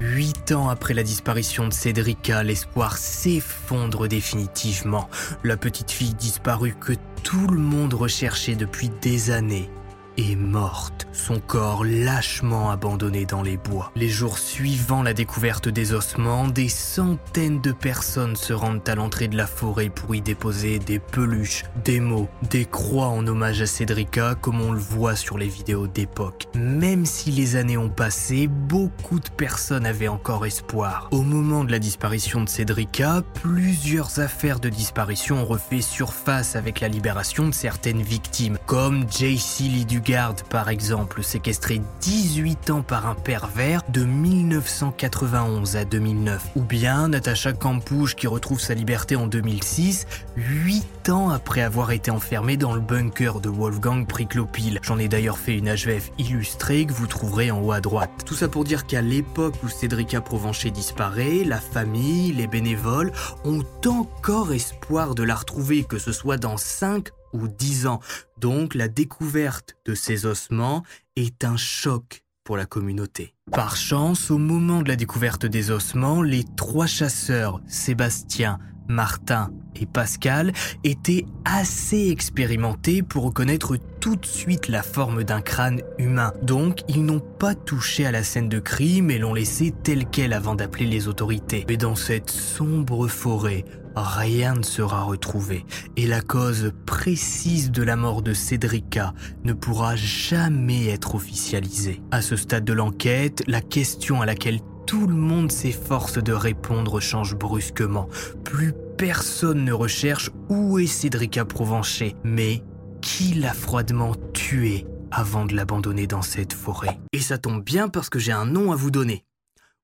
Huit 0.00 0.52
ans 0.52 0.68
après 0.68 0.92
la 0.92 1.02
disparition 1.02 1.66
de 1.66 1.72
Cédrica, 1.72 2.42
l'espoir 2.42 2.98
s'effondre 2.98 4.06
définitivement. 4.06 5.08
La 5.44 5.56
petite 5.56 5.90
fille 5.90 6.12
disparue 6.12 6.74
que 6.78 6.92
tout 7.22 7.46
le 7.46 7.58
monde 7.58 7.94
recherchait 7.94 8.54
depuis 8.54 8.90
des 9.00 9.30
années 9.30 9.70
est 10.16 10.36
morte, 10.36 11.06
son 11.12 11.40
corps 11.40 11.84
lâchement 11.84 12.70
abandonné 12.70 13.24
dans 13.26 13.42
les 13.42 13.56
bois. 13.56 13.92
Les 13.96 14.08
jours 14.08 14.38
suivant 14.38 15.02
la 15.02 15.14
découverte 15.14 15.68
des 15.68 15.92
ossements, 15.92 16.46
des 16.48 16.68
centaines 16.68 17.60
de 17.60 17.72
personnes 17.72 18.36
se 18.36 18.52
rendent 18.52 18.88
à 18.88 18.94
l'entrée 18.94 19.28
de 19.28 19.36
la 19.36 19.46
forêt 19.46 19.88
pour 19.88 20.14
y 20.14 20.20
déposer 20.20 20.78
des 20.78 20.98
peluches, 20.98 21.64
des 21.84 22.00
mots, 22.00 22.28
des 22.50 22.64
croix 22.64 23.06
en 23.08 23.26
hommage 23.26 23.60
à 23.60 23.66
Cédrica 23.66 24.34
comme 24.40 24.60
on 24.60 24.72
le 24.72 24.78
voit 24.78 25.16
sur 25.16 25.38
les 25.38 25.48
vidéos 25.48 25.86
d'époque. 25.86 26.46
Même 26.54 27.06
si 27.06 27.30
les 27.30 27.56
années 27.56 27.76
ont 27.76 27.90
passé, 27.90 28.46
beaucoup 28.46 29.20
de 29.20 29.28
personnes 29.28 29.86
avaient 29.86 30.08
encore 30.08 30.46
espoir. 30.46 31.08
Au 31.10 31.22
moment 31.22 31.64
de 31.64 31.72
la 31.72 31.78
disparition 31.78 32.42
de 32.42 32.48
Cédrica, 32.48 33.22
plusieurs 33.34 34.20
affaires 34.20 34.60
de 34.60 34.68
disparition 34.68 35.42
ont 35.42 35.46
refait 35.46 35.80
surface 35.80 36.56
avec 36.56 36.80
la 36.80 36.88
libération 36.88 37.48
de 37.48 37.54
certaines 37.54 38.02
victimes, 38.02 38.58
comme 38.66 39.06
JC 39.10 39.60
Lee 39.60 39.84
Dugard 40.04 40.34
par 40.50 40.68
exemple, 40.68 41.22
séquestré 41.22 41.80
18 42.02 42.70
ans 42.70 42.82
par 42.82 43.06
un 43.06 43.14
pervers 43.14 43.80
de 43.88 44.04
1991 44.04 45.76
à 45.76 45.84
2009. 45.84 46.50
Ou 46.56 46.62
bien 46.62 47.08
Natacha 47.08 47.54
Campouche 47.54 48.14
qui 48.14 48.26
retrouve 48.26 48.60
sa 48.60 48.74
liberté 48.74 49.16
en 49.16 49.26
2006, 49.26 50.06
8 50.36 51.08
ans 51.08 51.30
après 51.30 51.62
avoir 51.62 51.90
été 51.92 52.10
enfermée 52.10 52.58
dans 52.58 52.74
le 52.74 52.80
bunker 52.80 53.40
de 53.40 53.48
Wolfgang 53.48 54.06
Priklopil. 54.06 54.78
J'en 54.82 54.98
ai 54.98 55.08
d'ailleurs 55.08 55.38
fait 55.38 55.56
une 55.56 55.74
HVF 55.74 56.10
illustrée 56.18 56.84
que 56.84 56.92
vous 56.92 57.06
trouverez 57.06 57.50
en 57.50 57.62
haut 57.62 57.72
à 57.72 57.80
droite. 57.80 58.10
Tout 58.26 58.34
ça 58.34 58.48
pour 58.48 58.64
dire 58.64 58.86
qu'à 58.86 59.00
l'époque 59.00 59.54
où 59.62 59.68
Cédrica 59.68 60.20
Provencher 60.20 60.70
disparaît, 60.70 61.44
la 61.44 61.60
famille, 61.60 62.32
les 62.32 62.46
bénévoles 62.46 63.12
ont 63.44 63.62
encore 63.86 64.52
espoir 64.52 65.14
de 65.14 65.22
la 65.22 65.34
retrouver, 65.34 65.84
que 65.84 65.98
ce 65.98 66.12
soit 66.12 66.36
dans 66.36 66.58
5 66.58 67.08
ou 67.34 67.48
10 67.48 67.86
ans. 67.86 68.00
Donc 68.44 68.74
la 68.74 68.88
découverte 68.88 69.74
de 69.86 69.94
ces 69.94 70.26
ossements 70.26 70.82
est 71.16 71.44
un 71.44 71.56
choc 71.56 72.24
pour 72.44 72.58
la 72.58 72.66
communauté. 72.66 73.34
Par 73.50 73.74
chance, 73.74 74.30
au 74.30 74.36
moment 74.36 74.82
de 74.82 74.88
la 74.88 74.96
découverte 74.96 75.46
des 75.46 75.70
ossements, 75.70 76.20
les 76.20 76.44
trois 76.54 76.84
chasseurs, 76.84 77.62
Sébastien, 77.66 78.58
Martin 78.86 79.50
et 79.80 79.86
Pascal, 79.86 80.52
étaient 80.82 81.26
assez 81.44 82.08
expérimentés 82.08 83.02
pour 83.02 83.24
reconnaître 83.24 83.76
tout 84.00 84.16
de 84.16 84.26
suite 84.26 84.68
la 84.68 84.82
forme 84.82 85.24
d'un 85.24 85.40
crâne 85.40 85.80
humain. 85.98 86.32
Donc, 86.42 86.80
ils 86.88 87.04
n'ont 87.04 87.20
pas 87.20 87.54
touché 87.54 88.06
à 88.06 88.12
la 88.12 88.22
scène 88.22 88.48
de 88.48 88.58
crime 88.58 89.10
et 89.10 89.18
l'ont 89.18 89.34
laissée 89.34 89.72
telle 89.82 90.06
qu'elle 90.06 90.32
avant 90.32 90.54
d'appeler 90.54 90.86
les 90.86 91.08
autorités. 91.08 91.64
Mais 91.68 91.76
dans 91.76 91.96
cette 91.96 92.30
sombre 92.30 93.08
forêt, 93.08 93.64
rien 93.96 94.54
ne 94.54 94.62
sera 94.62 95.02
retrouvé 95.02 95.64
et 95.96 96.06
la 96.06 96.20
cause 96.20 96.72
précise 96.86 97.70
de 97.70 97.82
la 97.82 97.96
mort 97.96 98.22
de 98.22 98.32
Cédrica 98.32 99.14
ne 99.44 99.52
pourra 99.52 99.96
jamais 99.96 100.88
être 100.88 101.14
officialisée. 101.14 102.02
À 102.10 102.22
ce 102.22 102.36
stade 102.36 102.64
de 102.64 102.72
l'enquête, 102.72 103.42
la 103.46 103.60
question 103.60 104.20
à 104.20 104.26
laquelle 104.26 104.60
tout 104.86 105.06
le 105.06 105.14
monde 105.14 105.50
s'efforce 105.50 106.22
de 106.22 106.32
répondre 106.32 107.00
change 107.00 107.36
brusquement. 107.36 108.08
Plus 108.44 108.74
personne 108.96 109.64
ne 109.64 109.72
recherche 109.72 110.30
où 110.48 110.78
est 110.78 110.86
Cédrica 110.86 111.44
Provencher, 111.44 112.16
mais 112.24 112.62
qui 113.00 113.34
l'a 113.34 113.52
froidement 113.52 114.14
tuée 114.32 114.86
avant 115.10 115.44
de 115.44 115.54
l'abandonner 115.54 116.06
dans 116.06 116.22
cette 116.22 116.52
forêt? 116.52 116.98
Et 117.12 117.20
ça 117.20 117.38
tombe 117.38 117.62
bien 117.62 117.88
parce 117.88 118.08
que 118.08 118.18
j'ai 118.18 118.32
un 118.32 118.46
nom 118.46 118.72
à 118.72 118.76
vous 118.76 118.90
donner. 118.90 119.24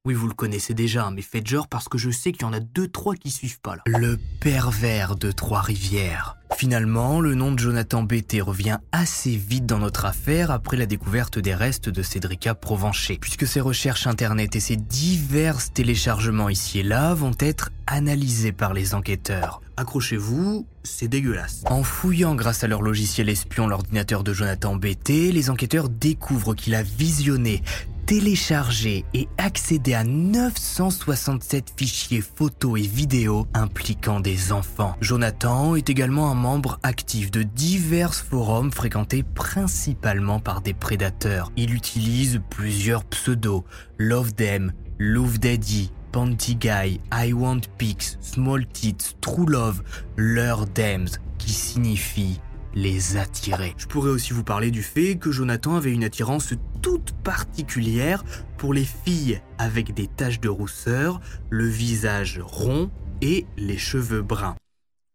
Oui, 0.07 0.15
vous 0.15 0.29
le 0.29 0.33
connaissez 0.33 0.73
déjà, 0.73 1.11
mais 1.11 1.21
faites 1.21 1.47
genre 1.47 1.69
parce 1.69 1.87
que 1.87 1.99
je 1.99 2.09
sais 2.09 2.33
qu'il 2.33 2.41
y 2.41 2.45
en 2.47 2.55
a 2.55 2.61
deux, 2.61 2.89
trois 2.89 3.17
qui 3.17 3.31
suivent 3.31 3.61
pas 3.61 3.77
là. 3.77 3.83
Le 3.87 4.19
pervers 4.41 5.15
de 5.15 5.31
Trois-Rivières. 5.31 6.39
Finalement, 6.57 7.21
le 7.21 7.35
nom 7.35 7.53
de 7.53 7.59
Jonathan 7.59 8.03
Bété 8.03 8.41
revient 8.41 8.79
assez 8.93 9.37
vite 9.37 9.67
dans 9.67 9.79
notre 9.79 10.07
affaire 10.07 10.51
après 10.51 10.79
la 10.79 10.87
découverte 10.87 11.39
des 11.39 11.55
restes 11.55 11.91
de 11.91 12.03
Cédrica 12.03 12.55
Provencher, 12.55 13.19
puisque 13.21 13.47
ses 13.47 13.61
recherches 13.61 14.07
internet 14.07 14.57
et 14.57 14.61
ses 14.61 14.77
divers 14.77 15.71
téléchargements 15.71 16.49
ici 16.49 16.79
et 16.79 16.83
là 16.83 17.13
vont 17.13 17.37
être 17.39 17.71
analysés 17.87 18.53
par 18.53 18.73
les 18.73 18.95
enquêteurs. 18.95 19.61
Accrochez-vous, 19.77 20.67
c'est 20.83 21.09
dégueulasse. 21.09 21.63
En 21.67 21.83
fouillant 21.83 22.35
grâce 22.35 22.65
à 22.65 22.69
leur 22.69 22.83
logiciel 22.83 23.29
espion 23.29 23.67
l'ordinateur 23.67 24.25
de 24.25 24.33
Jonathan 24.33 24.77
Bété, 24.77 25.33
les 25.33 25.51
enquêteurs 25.51 25.89
découvrent 25.89 26.55
qu'il 26.55 26.75
a 26.75 26.83
visionné 26.83 27.63
télécharger 28.11 29.05
et 29.15 29.29
accéder 29.39 29.95
à 29.95 30.03
967 30.03 31.75
fichiers 31.77 32.21
photos 32.21 32.81
et 32.81 32.83
vidéos 32.83 33.47
impliquant 33.55 34.19
des 34.19 34.51
enfants. 34.51 34.97
Jonathan 35.01 35.77
est 35.77 35.89
également 35.91 36.29
un 36.29 36.35
membre 36.35 36.81
actif 36.83 37.31
de 37.31 37.45
divers 37.45 38.13
forums 38.13 38.73
fréquentés 38.73 39.23
principalement 39.23 40.41
par 40.41 40.61
des 40.61 40.75
prédateurs. 40.75 41.53
Il 41.57 41.73
utilise 41.73 42.41
plusieurs 42.51 43.05
pseudos, 43.05 43.63
Love 43.97 44.33
Them, 44.33 44.73
Love 44.99 45.39
Daddy, 45.39 45.93
Panty 46.11 46.57
Guy, 46.57 47.01
I 47.13 47.33
Want 47.33 47.61
Pics, 47.79 48.19
Small 48.21 48.67
Tits, 48.67 49.15
True 49.21 49.47
Love, 49.47 49.85
Leur 50.17 50.67
Dems, 50.67 51.11
qui 51.39 51.53
signifie 51.53 52.41
les 52.75 53.17
attirer. 53.17 53.75
Je 53.77 53.87
pourrais 53.87 54.11
aussi 54.11 54.33
vous 54.33 54.45
parler 54.45 54.71
du 54.71 54.83
fait 54.83 55.17
que 55.17 55.31
Jonathan 55.31 55.77
avait 55.77 55.93
une 55.93 56.05
attirance 56.05 56.55
toute 56.83 57.13
particulière 57.23 58.25
pour 58.59 58.75
les 58.75 58.85
filles 58.85 59.41
avec 59.59 59.95
des 59.95 60.07
taches 60.07 60.41
de 60.41 60.49
rousseur, 60.49 61.21
le 61.51 61.67
visage 61.67 62.41
rond 62.43 62.91
et 63.21 63.47
les 63.57 63.79
cheveux 63.79 64.23
bruns 64.23 64.57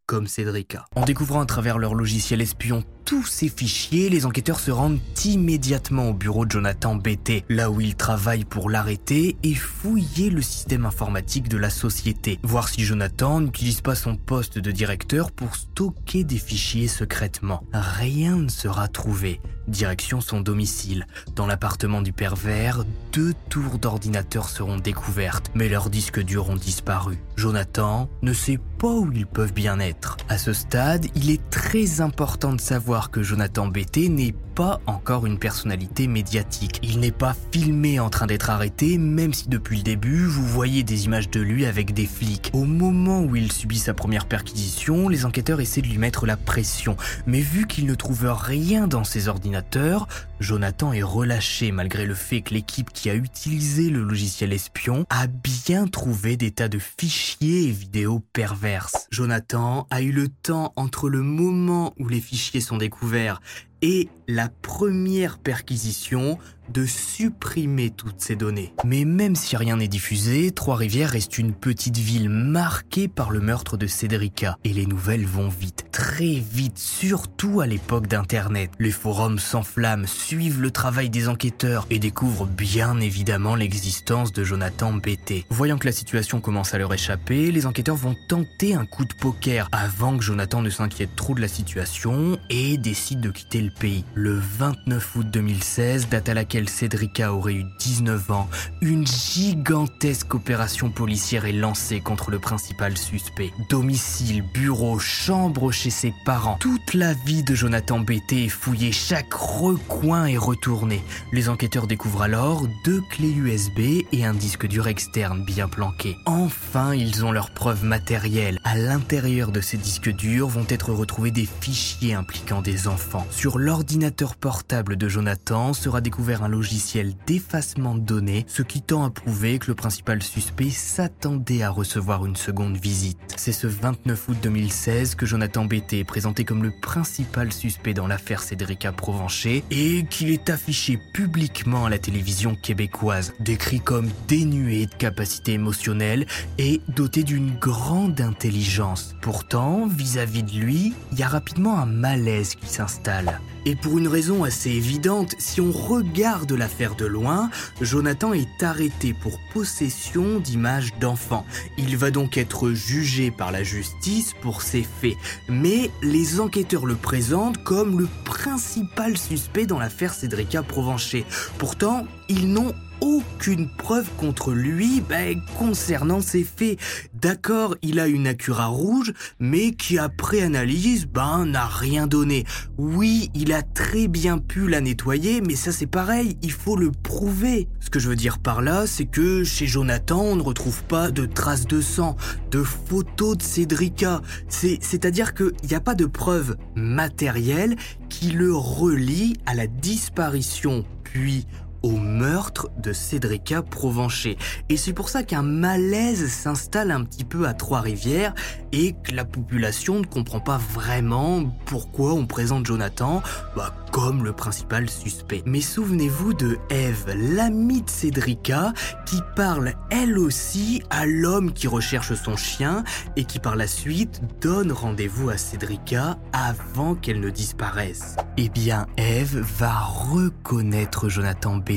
comme 0.06 0.28
Cédrica. 0.28 0.86
En 0.96 1.06
découvrant 1.06 1.42
à 1.42 1.46
travers 1.46 1.80
leur 1.80 1.96
logiciel 1.96 2.42
espion 2.42 2.84
tous 3.06 3.26
ces 3.26 3.50
fichiers, 3.50 4.10
les 4.10 4.26
enquêteurs 4.26 4.60
se 4.60 4.72
rendent 4.72 5.00
immédiatement 5.24 6.10
au 6.10 6.14
bureau 6.14 6.46
de 6.46 6.52
Jonathan 6.52 6.96
BT, 6.96 7.46
là 7.50 7.70
où 7.70 7.80
il 7.80 7.96
travaille 7.96 8.46
pour 8.46 8.70
l'arrêter 8.70 9.38
et 9.44 9.54
fouiller 9.54 10.32
le 10.32 10.42
système 10.42 10.88
informatique 10.88 11.48
de 11.48 11.58
la 11.58 11.70
société, 11.70 12.40
voir 12.42 12.68
si 12.68 12.84
Jonathan 12.84 13.42
n'utilise 13.42 13.82
pas 13.82 13.96
son 13.96 14.16
poste 14.16 14.58
de 14.58 14.72
directeur 14.72 15.32
pour 15.32 15.56
stocker 15.56 16.24
des 16.24 16.40
fichiers 16.40 16.88
secrètement. 16.88 17.64
Rien 17.74 18.38
ne 18.38 18.50
sera 18.50 18.88
trouvé. 18.88 19.40
Direction 19.68 20.22
son 20.22 20.42
domicile. 20.42 21.08
Dans 21.36 21.48
l'appartement 21.48 22.02
du 22.04 22.14
pervers, 22.14 22.84
deux 23.12 23.34
tours 23.50 23.80
d'ordinateur 23.80 24.50
seront 24.50 24.78
découvertes, 24.78 25.52
mais 25.56 25.70
leurs 25.70 25.90
disques 25.90 26.22
durs 26.22 26.50
ont 26.50 26.56
disparu. 26.56 27.18
Jonathan 27.36 28.08
ne 28.22 28.34
sait 28.34 28.60
pas 28.78 28.94
où 28.94 29.12
ils 29.12 29.26
peuvent 29.26 29.54
bien 29.54 29.80
être. 29.80 30.18
À 30.30 30.38
ce 30.38 30.54
stade, 30.54 31.08
il 31.16 31.32
est 31.32 31.50
très 31.50 32.02
important 32.02 32.54
de 32.54 32.62
savoir 32.62 32.95
que 33.12 33.22
Jonathan 33.22 33.68
Bété 33.68 34.10
n'est 34.10 34.34
pas 34.56 34.80
encore 34.86 35.26
une 35.26 35.38
personnalité 35.38 36.08
médiatique. 36.08 36.80
Il 36.82 37.02
n'est 37.02 37.12
pas 37.12 37.36
filmé 37.52 38.00
en 38.00 38.10
train 38.10 38.26
d'être 38.26 38.50
arrêté, 38.50 38.98
même 38.98 39.34
si 39.34 39.50
depuis 39.50 39.78
le 39.78 39.84
début, 39.84 40.26
vous 40.26 40.46
voyez 40.46 40.82
des 40.82 41.06
images 41.06 41.30
de 41.30 41.42
lui 41.42 41.66
avec 41.66 41.94
des 41.94 42.06
flics. 42.06 42.52
Au 42.54 42.64
moment 42.64 43.22
où 43.22 43.36
il 43.36 43.52
subit 43.52 43.78
sa 43.78 43.94
première 43.94 44.26
perquisition, 44.26 45.10
les 45.10 45.26
enquêteurs 45.26 45.60
essaient 45.60 45.82
de 45.82 45.88
lui 45.88 45.98
mettre 45.98 46.26
la 46.26 46.38
pression. 46.38 46.96
Mais 47.28 47.42
vu 47.42 47.68
qu'ils 47.68 47.86
ne 47.86 47.96
trouvent 47.96 48.32
rien 48.32 48.88
dans 48.88 49.04
ses 49.04 49.28
ordinateurs, 49.28 50.08
Jonathan 50.40 50.94
est 50.94 51.04
relâché 51.04 51.74
malgré 51.74 52.06
le 52.06 52.16
fait 52.16 52.42
que 52.42 52.54
l'équipe 52.54 52.94
qui 52.94 53.10
a 53.10 53.16
utilisé 53.16 53.90
le 53.90 54.04
logiciel 54.04 54.54
espion 54.54 55.06
a 55.10 55.28
bien 55.28 55.88
trouvé 55.88 56.38
des 56.38 56.52
tas 56.52 56.70
de 56.70 56.80
fichiers 56.80 57.68
et 57.68 57.72
vidéos 57.72 58.22
perverses. 58.32 59.08
Jonathan 59.12 59.86
a 59.90 60.02
eu 60.02 60.14
le 60.14 60.30
temps 60.30 60.72
entre 60.78 61.10
le 61.10 61.22
moment 61.22 61.94
où 62.00 62.08
les 62.08 62.22
fichiers 62.22 62.62
sont 62.62 62.78
découverts 62.78 63.42
et 63.82 64.10
la 64.28 64.50
première 64.50 65.38
perquisition 65.38 66.38
de 66.70 66.86
supprimer 66.86 67.90
toutes 67.90 68.22
ces 68.22 68.36
données. 68.36 68.74
Mais 68.84 69.06
même 69.06 69.36
si 69.36 69.58
rien 69.58 69.78
n'est 69.78 69.88
diffusé, 69.88 70.52
Trois-Rivières 70.52 71.12
reste 71.12 71.38
une 71.38 71.54
petite 71.54 71.98
ville 71.98 72.30
marquée 72.30 73.08
par 73.08 73.32
le 73.32 73.40
meurtre 73.40 73.78
de 73.78 73.88
Cédrica. 73.88 74.58
Et 74.64 74.74
les 74.74 74.86
nouvelles 74.86 75.26
vont 75.26 75.50
vite, 75.50 75.86
très 75.92 76.40
vite, 76.40 76.78
surtout 76.78 77.62
à 77.62 77.68
l'époque 77.68 78.08
d'Internet. 78.08 78.72
Les 78.80 78.92
forums 78.92 79.40
s'enflamment, 79.40 80.08
suivent 80.08 80.62
le 80.62 80.72
travail 80.72 81.10
des 81.10 81.28
enquêteurs 81.28 81.88
et 81.90 82.00
découvrent 82.00 82.48
bien 82.48 83.00
évidemment 83.00 83.56
l'existence 83.56 84.32
de 84.32 84.44
Jonathan 84.44 84.94
Bété. 84.94 85.46
Voyant 85.50 85.78
que 85.78 85.88
la 85.88 85.92
situation 85.92 86.42
commence 86.42 86.74
à 86.74 86.78
leur 86.78 86.94
échapper, 86.94 87.52
les 87.52 87.66
enquêteurs 87.66 87.96
vont 87.96 88.16
tenter 88.28 88.76
un 88.76 88.86
coup 88.86 89.06
de 89.06 89.14
poker 89.14 89.68
avant 89.72 90.18
que 90.18 90.24
Jonathan 90.24 90.62
ne 90.62 90.70
s'inquiète 90.70 91.16
trop 91.16 91.36
de 91.36 91.42
la 91.42 91.48
situation 91.48 92.38
et 92.50 92.78
décide 92.78 93.20
de 93.20 93.30
quitter 93.30 93.62
le 93.62 93.72
pays. 93.72 94.06
Le 94.14 94.34
29 94.34 95.16
août 95.16 95.28
2016, 95.30 96.10
date 96.10 96.30
à 96.30 96.34
laquelle 96.34 96.55
Cédrica 96.64 97.34
aurait 97.34 97.56
eu 97.56 97.66
19 97.80 98.32
ans, 98.32 98.50
une 98.82 99.06
gigantesque 99.06 100.34
opération 100.34 100.90
policière 100.90 101.46
est 101.46 101.52
lancée 101.52 102.00
contre 102.00 102.32
le 102.32 102.40
principal 102.40 102.98
suspect. 102.98 103.52
Domicile, 103.70 104.44
bureau, 104.54 104.98
chambre 104.98 105.72
chez 105.72 105.90
ses 105.90 106.14
parents. 106.26 106.58
Toute 106.60 106.94
la 106.94 107.14
vie 107.14 107.44
de 107.44 107.54
Jonathan 107.54 108.00
Bété 108.00 108.46
est 108.46 108.50
fouillée, 108.50 108.92
chaque 108.92 109.34
recoin 109.34 110.28
est 110.28 110.38
retourné. 110.38 111.04
Les 111.34 111.50
enquêteurs 111.50 111.88
découvrent 111.88 112.22
alors 112.22 112.68
deux 112.86 113.02
clés 113.10 113.34
USB 113.34 114.06
et 114.12 114.26
un 114.26 114.34
disque 114.34 114.68
dur 114.68 114.88
externe 114.88 115.44
bien 115.44 115.68
planqué. 115.68 116.16
Enfin, 116.26 116.94
ils 116.94 117.26
ont 117.26 117.32
leurs 117.32 117.52
preuves 117.52 117.84
matérielles. 117.84 118.60
À 118.64 118.78
l'intérieur 118.78 119.52
de 119.52 119.62
ces 119.62 119.78
disques 119.78 120.10
durs 120.10 120.48
vont 120.48 120.66
être 120.70 120.94
retrouvés 120.94 121.32
des 121.32 121.48
fichiers 121.60 122.14
impliquant 122.14 122.62
des 122.62 122.88
enfants. 122.88 123.28
Sur 123.32 123.58
l'ordinateur 123.58 124.36
portable 124.36 124.96
de 124.96 125.10
Jonathan 125.10 125.74
sera 125.74 126.02
découvert 126.02 126.44
logiciel 126.48 127.14
d'effacement 127.26 127.96
de 127.96 128.02
données, 128.02 128.46
ce 128.48 128.62
qui 128.62 128.82
tend 128.82 129.04
à 129.04 129.10
prouver 129.10 129.60
que 129.60 129.68
le 129.68 129.76
principal 129.76 130.22
suspect 130.22 130.70
s'attendait 130.70 131.64
à 131.64 131.70
recevoir 131.70 132.26
une 132.26 132.36
seconde 132.36 132.78
visite. 132.78 133.18
C'est 133.38 133.52
ce 133.52 133.68
29 133.68 134.30
août 134.30 134.38
2016 134.44 135.16
que 135.16 135.26
Jonathan 135.26 135.66
Bété 135.66 136.00
est 136.00 136.04
présenté 136.04 136.46
comme 136.46 136.64
le 136.64 136.72
principal 136.82 137.52
suspect 137.52 137.94
dans 137.94 138.08
l'affaire 138.08 138.42
Cédrica 138.42 138.92
Provencher 138.92 139.64
et 139.72 140.06
qu'il 140.10 140.30
est 140.30 140.50
affiché 140.50 141.00
publiquement 141.14 141.86
à 141.86 141.90
la 141.90 142.00
télévision 142.00 142.56
québécoise, 142.56 143.34
décrit 143.40 143.80
comme 143.80 144.10
dénué 144.28 144.86
de 144.86 144.96
capacité 144.96 145.54
émotionnelle 145.54 146.26
et 146.58 146.82
doté 146.90 147.24
d'une 147.24 147.56
grande 147.58 148.22
intelligence. 148.22 149.16
Pourtant, 149.22 149.88
vis-à-vis 149.88 150.44
-vis 150.44 150.54
de 150.54 150.60
lui, 150.60 150.94
il 151.12 151.20
y 151.20 151.24
a 151.24 151.28
rapidement 151.28 151.78
un 151.78 151.86
malaise 151.86 152.56
qui 152.56 152.68
s'installe. 152.68 153.40
Et 153.66 153.76
pour 153.76 153.98
une 153.98 154.08
raison 154.08 154.44
assez 154.44 154.70
évidente, 154.70 155.36
si 155.40 155.60
on 155.60 155.72
regarde 155.72 156.52
l'affaire 156.52 156.96
de 156.96 157.06
loin, 157.06 157.50
Jonathan 157.82 158.32
est 158.34 158.62
arrêté 158.62 159.14
pour 159.14 159.40
possession 159.54 160.40
d'images 160.40 160.94
d'enfants. 161.00 161.48
Il 161.78 161.98
va 161.98 162.12
donc 162.12 162.38
être 162.38 162.72
jugé 162.74 163.32
par 163.32 163.52
la 163.52 163.64
justice 163.64 164.34
pour 164.42 164.62
ses 164.62 164.84
faits. 164.84 165.18
Mais 165.50 165.90
les 166.04 166.40
enquêteurs 166.40 166.86
le 166.86 166.96
présentent 166.96 167.64
comme 167.64 168.00
le 168.00 168.08
principal 168.24 169.18
suspect 169.18 169.66
dans 169.66 169.80
l'affaire 169.80 170.14
Cédrica 170.14 170.62
Provencher. 170.62 171.26
Pourtant, 171.58 172.06
ils 172.30 172.52
n'ont 172.52 172.74
aucune 173.06 173.70
preuve 173.70 174.10
contre 174.18 174.52
lui 174.52 175.00
ben, 175.00 175.40
concernant 175.60 176.22
ces 176.22 176.44
faits. 176.44 176.80
D'accord, 177.14 177.76
il 177.84 178.00
a 178.00 178.08
une 178.08 178.26
Acura 178.26 178.66
rouge, 178.66 179.14
mais 179.40 179.74
qui 179.74 180.00
après 180.00 180.42
analyse, 180.42 181.06
ben, 181.06 181.46
n'a 181.46 181.68
rien 181.68 182.08
donné. 182.08 182.46
Oui, 182.80 183.30
il 183.36 183.54
a 183.54 183.62
très 183.62 184.08
bien 184.08 184.40
pu 184.40 184.68
la 184.68 184.82
nettoyer, 184.82 185.42
mais 185.42 185.56
ça 185.56 185.72
c'est 185.72 185.86
pareil, 185.86 186.36
il 186.42 186.52
faut 186.52 186.76
le 186.76 186.90
prouver. 186.90 187.68
Ce 187.80 187.92
que 187.92 188.00
je 188.00 188.10
veux 188.10 188.16
dire 188.16 188.40
par 188.40 188.64
là, 188.64 188.88
c'est 188.88 189.06
que 189.06 189.44
chez 189.44 189.68
Jonathan, 189.68 190.22
on 190.22 190.36
ne 190.36 190.42
retrouve 190.42 190.84
pas 190.86 191.12
de 191.12 191.28
traces 191.28 191.68
de 191.68 191.82
sang, 191.82 192.16
de 192.50 192.64
photos 192.64 193.38
de 193.38 193.44
Cédrica. 193.44 194.22
C'est-à-dire 194.50 195.36
qu'il 195.36 195.52
n'y 195.70 195.76
a 195.76 195.80
pas 195.80 195.94
de 195.94 196.08
preuve 196.08 196.58
matérielle 196.76 197.76
qui 198.10 198.32
le 198.32 198.56
relie 198.56 199.36
à 199.46 199.54
la 199.54 199.68
disparition 199.68 200.86
puis 201.16 201.46
au 201.86 201.92
meurtre 201.92 202.72
de 202.82 202.94
Cédrica 202.94 203.62
Provencher. 203.62 204.40
Et 204.70 204.78
c'est 204.78 204.92
pour 204.92 205.10
ça 205.10 205.22
qu'un 205.22 205.44
malaise 205.44 206.32
s'installe 206.32 206.90
un 206.90 207.04
petit 207.04 207.24
peu 207.24 207.48
à 207.48 207.54
Trois-Rivières 207.54 208.34
et 208.72 208.94
que 209.04 209.14
la 209.14 209.24
population 209.24 210.00
ne 210.00 210.06
comprend 210.06 210.40
pas 210.40 210.58
vraiment 210.58 211.44
pourquoi 211.68 212.14
on 212.14 212.26
présente 212.26 212.66
Jonathan 212.66 213.22
bah, 213.56 213.76
comme 213.96 214.26
le 214.26 214.34
principal 214.34 214.90
suspect. 214.90 215.42
Mais 215.46 215.62
souvenez-vous 215.62 216.34
de 216.34 216.58
Eve, 216.70 217.06
l'amie 217.16 217.82
de 217.82 217.90
Cédrica, 217.90 218.74
qui 219.06 219.22
parle 219.38 219.72
elle 219.90 220.20
aussi 220.20 220.84
à 220.90 221.06
l'homme 221.06 221.54
qui 221.54 221.70
recherche 221.70 222.14
son 222.14 222.36
chien 222.36 222.84
et 223.16 223.24
qui 223.24 223.40
par 223.40 223.56
la 223.56 223.68
suite 223.68 224.20
donne 224.42 224.74
rendez-vous 224.74 225.30
à 225.30 225.38
Cédrica 225.38 226.18
avant 226.34 226.96
qu'elle 226.96 227.22
ne 227.22 227.30
disparaisse. 227.30 228.18
Eh 228.36 228.50
bien, 228.50 228.86
Eve 228.98 229.40
va 229.58 229.80
reconnaître 229.80 231.08
Jonathan 231.08 231.56
B 231.56 231.76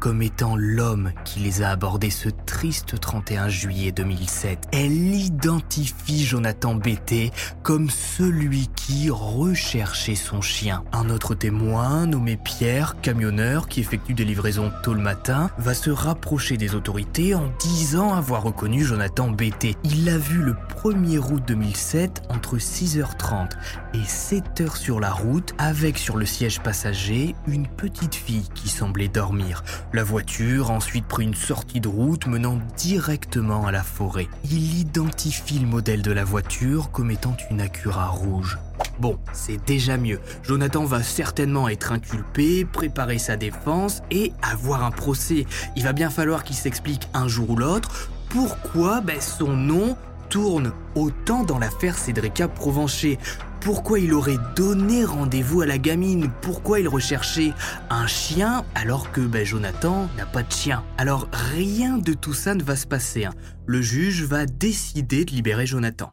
comme 0.00 0.22
étant 0.22 0.56
l'homme 0.56 1.12
qui 1.24 1.38
les 1.38 1.62
a 1.62 1.70
abordés 1.70 2.10
ce 2.10 2.28
triste 2.28 2.98
31 2.98 3.48
juillet 3.48 3.92
2007. 3.92 4.66
Elle 4.72 5.14
identifie 5.14 6.24
Jonathan 6.24 6.74
Bété 6.74 7.30
comme 7.62 7.88
celui 7.88 8.66
qui 8.74 9.10
recherchait 9.10 10.16
son 10.16 10.40
chien. 10.40 10.82
Un 10.92 11.08
autre 11.08 11.35
témoin, 11.36 12.06
nommé 12.06 12.36
Pierre, 12.36 12.96
camionneur 13.00 13.68
qui 13.68 13.80
effectue 13.80 14.14
des 14.14 14.24
livraisons 14.24 14.72
tôt 14.82 14.94
le 14.94 15.00
matin, 15.00 15.50
va 15.58 15.74
se 15.74 15.90
rapprocher 15.90 16.56
des 16.56 16.74
autorités 16.74 17.34
en 17.34 17.48
disant 17.60 18.14
avoir 18.14 18.42
reconnu 18.42 18.84
Jonathan 18.84 19.30
Bété. 19.30 19.76
Il 19.84 20.04
l'a 20.04 20.18
vu 20.18 20.42
le 20.42 20.56
1er 20.82 21.18
août 21.18 21.42
2007 21.46 22.22
entre 22.28 22.56
6h30 22.56 23.50
et 23.94 23.98
7h 23.98 24.76
sur 24.76 25.00
la 25.00 25.12
route 25.12 25.54
avec 25.58 25.98
sur 25.98 26.16
le 26.16 26.26
siège 26.26 26.60
passager 26.60 27.34
une 27.46 27.66
petite 27.66 28.14
fille 28.14 28.48
qui 28.54 28.68
semblait 28.68 29.08
dormir. 29.08 29.62
La 29.92 30.04
voiture 30.04 30.70
a 30.70 30.74
ensuite 30.74 31.06
pris 31.06 31.24
une 31.24 31.34
sortie 31.34 31.80
de 31.80 31.88
route 31.88 32.26
menant 32.26 32.58
directement 32.76 33.66
à 33.66 33.72
la 33.72 33.82
forêt. 33.82 34.28
Il 34.44 34.78
identifie 34.78 35.58
le 35.58 35.66
modèle 35.66 36.02
de 36.02 36.12
la 36.12 36.24
voiture 36.24 36.90
comme 36.90 37.10
étant 37.10 37.36
une 37.50 37.60
Acura 37.60 38.08
rouge. 38.08 38.58
Bon, 38.98 39.18
c'est 39.32 39.64
déjà 39.66 39.96
mieux. 39.96 40.20
Jonathan 40.42 40.84
va 40.84 41.02
certainement 41.02 41.68
être 41.68 41.92
inculpé, 41.92 42.64
préparer 42.64 43.18
sa 43.18 43.36
défense 43.36 44.02
et 44.10 44.32
avoir 44.42 44.84
un 44.84 44.90
procès. 44.90 45.46
Il 45.76 45.84
va 45.84 45.92
bien 45.92 46.10
falloir 46.10 46.44
qu'il 46.44 46.56
s'explique 46.56 47.08
un 47.14 47.28
jour 47.28 47.50
ou 47.50 47.56
l'autre 47.56 48.10
pourquoi 48.28 49.00
ben, 49.00 49.20
son 49.20 49.56
nom 49.56 49.96
tourne 50.28 50.72
autant 50.94 51.44
dans 51.44 51.58
l'affaire 51.58 51.96
Cédrica 51.96 52.48
Provencher. 52.48 53.18
Pourquoi 53.60 53.98
il 53.98 54.14
aurait 54.14 54.38
donné 54.54 55.04
rendez-vous 55.04 55.62
à 55.62 55.66
la 55.66 55.78
gamine? 55.78 56.30
Pourquoi 56.42 56.80
il 56.80 56.88
recherchait 56.88 57.52
un 57.90 58.06
chien 58.06 58.64
alors 58.74 59.10
que 59.12 59.20
ben, 59.20 59.44
Jonathan 59.44 60.08
n'a 60.16 60.26
pas 60.26 60.42
de 60.42 60.52
chien? 60.52 60.84
Alors 60.98 61.28
rien 61.32 61.98
de 61.98 62.12
tout 62.12 62.34
ça 62.34 62.54
ne 62.54 62.62
va 62.62 62.76
se 62.76 62.86
passer. 62.86 63.24
Hein. 63.24 63.32
Le 63.66 63.80
juge 63.82 64.22
va 64.24 64.46
décider 64.46 65.24
de 65.24 65.32
libérer 65.32 65.66
Jonathan. 65.66 66.12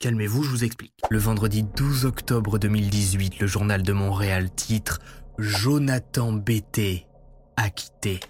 Calmez-vous, 0.00 0.44
je 0.44 0.48
vous 0.48 0.64
explique. 0.64 0.94
Le 1.10 1.18
vendredi 1.18 1.62
12 1.62 2.06
octobre 2.06 2.58
2018, 2.58 3.38
le 3.38 3.46
journal 3.46 3.82
de 3.82 3.92
Montréal 3.92 4.50
titre 4.50 4.98
Jonathan 5.38 6.32
Bété 6.32 7.06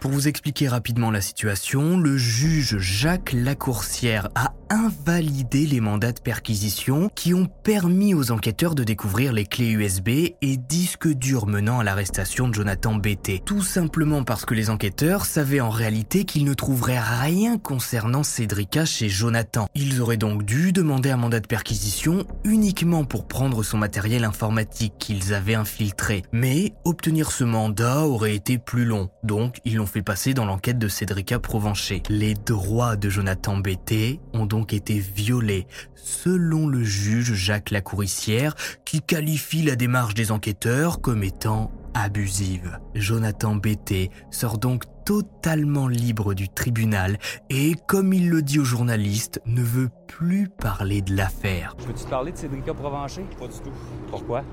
Pour 0.00 0.10
vous 0.10 0.26
expliquer 0.26 0.66
rapidement 0.66 1.12
la 1.12 1.20
situation, 1.20 1.98
le 1.98 2.16
juge 2.16 2.78
Jacques 2.78 3.32
Lacourcière 3.32 4.28
a 4.34 4.52
invalidé 4.68 5.66
les 5.66 5.80
mandats 5.80 6.12
de 6.12 6.20
perquisition 6.20 7.10
qui 7.14 7.34
ont 7.34 7.46
permis 7.46 8.14
aux 8.14 8.32
enquêteurs 8.32 8.74
de 8.74 8.82
découvrir 8.82 9.32
les 9.32 9.44
clés 9.44 9.70
USB 9.70 10.08
et 10.08 10.56
disques 10.56 11.08
durs 11.08 11.46
menant 11.46 11.80
à 11.80 11.84
l'arrestation 11.84 12.48
de 12.48 12.54
Jonathan 12.54 12.94
Bété. 12.94 13.42
Tout 13.44 13.62
simplement 13.62 14.24
parce 14.24 14.44
que 14.44 14.54
les 14.54 14.70
enquêteurs 14.70 15.24
savaient 15.24 15.60
en 15.60 15.70
réalité 15.70 16.24
qu'ils 16.24 16.44
ne 16.44 16.54
trouveraient 16.54 17.00
rien 17.00 17.58
concernant 17.58 18.22
Cédrica 18.22 18.84
chez 18.84 19.08
Jonathan. 19.08 19.66
Ils 19.74 20.00
auraient 20.00 20.16
donc 20.16 20.44
dû 20.44 20.72
demander 20.72 21.10
un 21.10 21.16
mandat 21.16 21.40
de 21.40 21.46
perquisition 21.46 22.24
uniquement 22.44 23.04
pour 23.04 23.28
prendre 23.28 23.62
son 23.62 23.78
matériel 23.78 24.24
informatique 24.24 24.94
qu'ils 24.98 25.34
avaient 25.34 25.54
infiltré. 25.54 26.22
Mais 26.32 26.72
obtenir 26.84 27.30
ce 27.30 27.44
mandat 27.44 28.06
aurait 28.06 28.34
été 28.34 28.58
plus 28.58 28.84
long. 28.84 29.10
Donc, 29.22 29.60
ils 29.64 29.76
l'ont 29.76 29.86
fait 29.86 30.02
passer 30.02 30.32
dans 30.32 30.46
l'enquête 30.46 30.78
de 30.78 30.88
Cédrica 30.88 31.38
Provencher. 31.38 32.02
Les 32.08 32.34
droits 32.34 32.96
de 32.96 33.08
Jonathan 33.08 33.58
Bété 33.58 34.20
ont 34.32 34.46
donc 34.46 34.72
été 34.72 34.98
violés, 34.98 35.66
selon 35.94 36.66
le 36.66 36.82
juge 36.82 37.34
Jacques 37.34 37.70
Lacourissière, 37.70 38.54
qui 38.84 39.02
qualifie 39.02 39.62
la 39.62 39.76
démarche 39.76 40.14
des 40.14 40.32
enquêteurs 40.32 41.00
comme 41.00 41.22
étant 41.22 41.70
abusive. 41.92 42.78
Jonathan 42.94 43.56
Bété 43.56 44.10
sort 44.30 44.58
donc 44.58 44.84
totalement 45.04 45.88
libre 45.88 46.34
du 46.34 46.48
tribunal 46.48 47.18
et, 47.50 47.74
comme 47.86 48.12
il 48.12 48.30
le 48.30 48.42
dit 48.42 48.60
aux 48.60 48.64
journalistes, 48.64 49.42
ne 49.44 49.62
veut 49.62 49.90
plus 50.06 50.48
parler 50.48 51.02
de 51.02 51.14
l'affaire. 51.16 51.74
Peux-tu 51.84 52.04
parler 52.04 52.32
de 52.32 52.36
Cédrica 52.36 52.72
Provencher? 52.72 53.26
Pas 53.38 53.48
du 53.48 53.58
tout. 53.58 53.72
Pourquoi? 54.08 54.44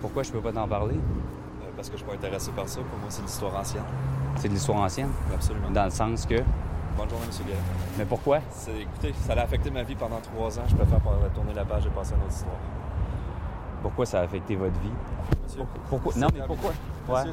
Pourquoi 0.00 0.22
je 0.24 0.30
peux 0.30 0.40
pas 0.40 0.52
t'en 0.52 0.68
parler? 0.68 0.96
Parce 1.84 1.90
que 1.90 1.98
je 1.98 2.02
suis 2.02 2.10
pas 2.18 2.26
intéressé 2.26 2.50
par 2.52 2.66
ça. 2.66 2.80
Pour 2.80 2.98
moi, 2.98 3.08
c'est 3.10 3.20
l'histoire 3.20 3.54
ancienne. 3.56 3.82
C'est 4.36 4.48
de 4.48 4.54
l'histoire 4.54 4.78
ancienne? 4.78 5.10
Absolument. 5.34 5.70
Dans 5.70 5.84
le 5.84 5.90
sens 5.90 6.24
que. 6.24 6.36
Bonne 6.96 7.10
journée, 7.10 7.26
M. 7.26 7.46
Guérin. 7.46 7.58
Mais 7.98 8.06
pourquoi? 8.06 8.38
Écoutez, 8.38 9.12
ça 9.26 9.34
a 9.34 9.42
affecté 9.42 9.70
ma 9.70 9.82
vie 9.82 9.94
pendant 9.94 10.18
trois 10.20 10.58
ans. 10.58 10.62
Je 10.66 10.74
préfère 10.76 10.98
tourner 11.34 11.52
la 11.52 11.66
page 11.66 11.84
et 11.84 11.90
passer 11.90 12.14
à 12.14 12.16
une 12.16 12.22
autre 12.22 12.32
histoire. 12.32 12.56
Pourquoi 13.82 14.06
ça 14.06 14.20
a 14.20 14.22
affecté 14.22 14.56
votre 14.56 14.80
vie? 14.80 14.92
Monsieur, 15.44 15.60
Pourquoi? 15.90 16.14
Non, 16.16 16.28
mais 16.32 16.40
pourquoi? 16.46 16.70
Monsieur, 16.70 17.32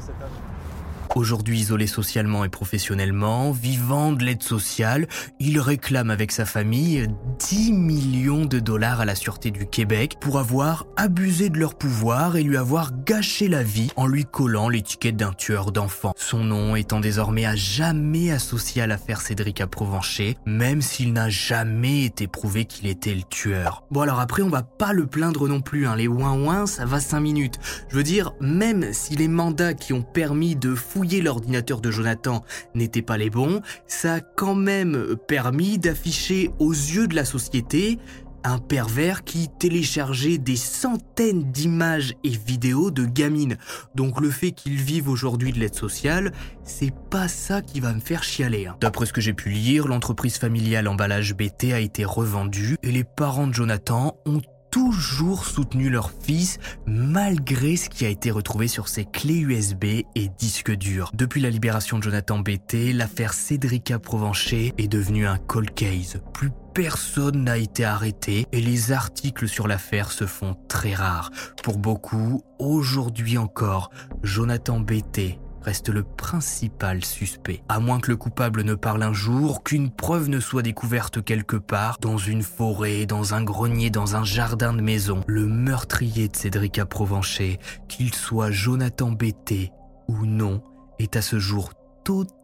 Aujourd'hui 1.14 1.60
isolé 1.60 1.86
socialement 1.86 2.42
et 2.42 2.48
professionnellement, 2.48 3.52
vivant 3.52 4.12
de 4.12 4.24
l'aide 4.24 4.42
sociale, 4.42 5.06
il 5.40 5.60
réclame 5.60 6.10
avec 6.10 6.32
sa 6.32 6.46
famille 6.46 7.06
10 7.38 7.72
millions 7.72 8.46
de 8.46 8.58
dollars 8.58 9.00
à 9.00 9.04
la 9.04 9.14
Sûreté 9.14 9.50
du 9.50 9.66
Québec 9.66 10.16
pour 10.20 10.38
avoir 10.38 10.86
abusé 10.96 11.50
de 11.50 11.58
leur 11.58 11.74
pouvoir 11.74 12.36
et 12.36 12.42
lui 12.42 12.56
avoir 12.56 12.92
gâché 13.04 13.48
la 13.48 13.62
vie 13.62 13.90
en 13.96 14.06
lui 14.06 14.24
collant 14.24 14.70
l'étiquette 14.70 15.16
d'un 15.16 15.34
tueur 15.34 15.70
d'enfants. 15.70 16.14
Son 16.16 16.44
nom 16.44 16.76
étant 16.76 17.00
désormais 17.00 17.44
à 17.44 17.56
jamais 17.56 18.30
associé 18.30 18.80
à 18.80 18.86
l'affaire 18.86 19.20
Cédric 19.20 19.62
Provencher, 19.66 20.38
même 20.46 20.80
s'il 20.80 21.12
n'a 21.12 21.28
jamais 21.28 22.04
été 22.04 22.26
prouvé 22.26 22.64
qu'il 22.64 22.88
était 22.88 23.14
le 23.14 23.22
tueur. 23.22 23.84
Bon 23.90 24.00
alors 24.00 24.18
après 24.18 24.40
on 24.40 24.48
va 24.48 24.62
pas 24.62 24.94
le 24.94 25.06
plaindre 25.06 25.46
non 25.46 25.60
plus, 25.60 25.86
hein. 25.86 25.94
les 25.94 26.08
ouin-ouin 26.08 26.66
ça 26.66 26.86
va 26.86 27.00
5 27.00 27.20
minutes. 27.20 27.58
Je 27.90 27.96
veux 27.96 28.02
dire, 28.02 28.32
même 28.40 28.94
si 28.94 29.14
les 29.14 29.28
mandats 29.28 29.74
qui 29.74 29.92
ont 29.92 30.02
permis 30.02 30.56
de 30.56 30.74
l'ordinateur 31.02 31.80
de 31.80 31.90
Jonathan 31.90 32.44
n'étaient 32.74 33.02
pas 33.02 33.16
les 33.16 33.30
bons, 33.30 33.60
ça 33.86 34.14
a 34.14 34.20
quand 34.20 34.54
même 34.54 35.16
permis 35.28 35.78
d'afficher 35.78 36.50
aux 36.58 36.72
yeux 36.72 37.06
de 37.06 37.14
la 37.14 37.24
société 37.24 37.98
un 38.44 38.58
pervers 38.58 39.24
qui 39.24 39.48
téléchargeait 39.58 40.38
des 40.38 40.56
centaines 40.56 41.52
d'images 41.52 42.14
et 42.24 42.30
vidéos 42.30 42.90
de 42.90 43.04
gamines. 43.04 43.56
Donc 43.94 44.20
le 44.20 44.30
fait 44.30 44.50
qu'il 44.50 44.74
vive 44.74 45.08
aujourd'hui 45.08 45.52
de 45.52 45.58
l'aide 45.60 45.74
sociale, 45.74 46.32
c'est 46.64 46.92
pas 47.10 47.28
ça 47.28 47.62
qui 47.62 47.80
va 47.80 47.92
me 47.92 48.00
faire 48.00 48.22
chialer. 48.22 48.66
hein. 48.66 48.76
D'après 48.80 49.06
ce 49.06 49.12
que 49.12 49.20
j'ai 49.20 49.32
pu 49.32 49.50
lire, 49.50 49.86
l'entreprise 49.86 50.38
familiale 50.38 50.88
emballage 50.88 51.34
BT 51.34 51.72
a 51.72 51.80
été 51.80 52.04
revendue 52.04 52.76
et 52.82 52.90
les 52.90 53.04
parents 53.04 53.46
de 53.46 53.54
Jonathan 53.54 54.16
ont 54.26 54.42
toujours 54.72 55.44
soutenu 55.44 55.90
leur 55.90 56.10
fils 56.10 56.58
malgré 56.86 57.76
ce 57.76 57.88
qui 57.88 58.04
a 58.04 58.08
été 58.08 58.32
retrouvé 58.32 58.66
sur 58.66 58.88
ses 58.88 59.04
clés 59.04 59.38
USB 59.38 59.84
et 60.14 60.28
disques 60.38 60.74
durs. 60.74 61.12
Depuis 61.14 61.40
la 61.40 61.50
libération 61.50 61.98
de 61.98 62.02
Jonathan 62.02 62.40
BT, 62.40 62.92
l'affaire 62.92 63.34
Cédrica 63.34 64.00
Provencher 64.00 64.72
est 64.78 64.88
devenue 64.88 65.26
un 65.26 65.36
cold 65.36 65.72
case. 65.74 66.20
Plus 66.32 66.50
personne 66.72 67.44
n'a 67.44 67.58
été 67.58 67.84
arrêté 67.84 68.46
et 68.50 68.60
les 68.62 68.92
articles 68.92 69.46
sur 69.46 69.68
l'affaire 69.68 70.10
se 70.10 70.26
font 70.26 70.56
très 70.68 70.94
rares. 70.94 71.30
Pour 71.62 71.76
beaucoup, 71.76 72.42
aujourd'hui 72.58 73.36
encore, 73.36 73.90
Jonathan 74.22 74.80
BT 74.80 75.38
reste 75.62 75.88
le 75.88 76.02
principal 76.02 77.04
suspect. 77.04 77.62
À 77.68 77.80
moins 77.80 78.00
que 78.00 78.10
le 78.10 78.16
coupable 78.16 78.62
ne 78.62 78.74
parle 78.74 79.02
un 79.02 79.12
jour, 79.12 79.62
qu'une 79.62 79.90
preuve 79.90 80.28
ne 80.28 80.40
soit 80.40 80.62
découverte 80.62 81.22
quelque 81.24 81.56
part, 81.56 81.98
dans 82.00 82.18
une 82.18 82.42
forêt, 82.42 83.06
dans 83.06 83.34
un 83.34 83.42
grenier, 83.42 83.90
dans 83.90 84.16
un 84.16 84.24
jardin 84.24 84.72
de 84.72 84.82
maison, 84.82 85.22
le 85.26 85.46
meurtrier 85.46 86.28
de 86.28 86.36
Cédric 86.36 86.82
Provencher, 86.84 87.58
qu'il 87.88 88.14
soit 88.14 88.50
Jonathan 88.50 89.10
Bété 89.10 89.72
ou 90.08 90.26
non, 90.26 90.62
est 90.98 91.16
à 91.16 91.22
ce 91.22 91.38
jour 91.38 91.72
totalement 92.04 92.41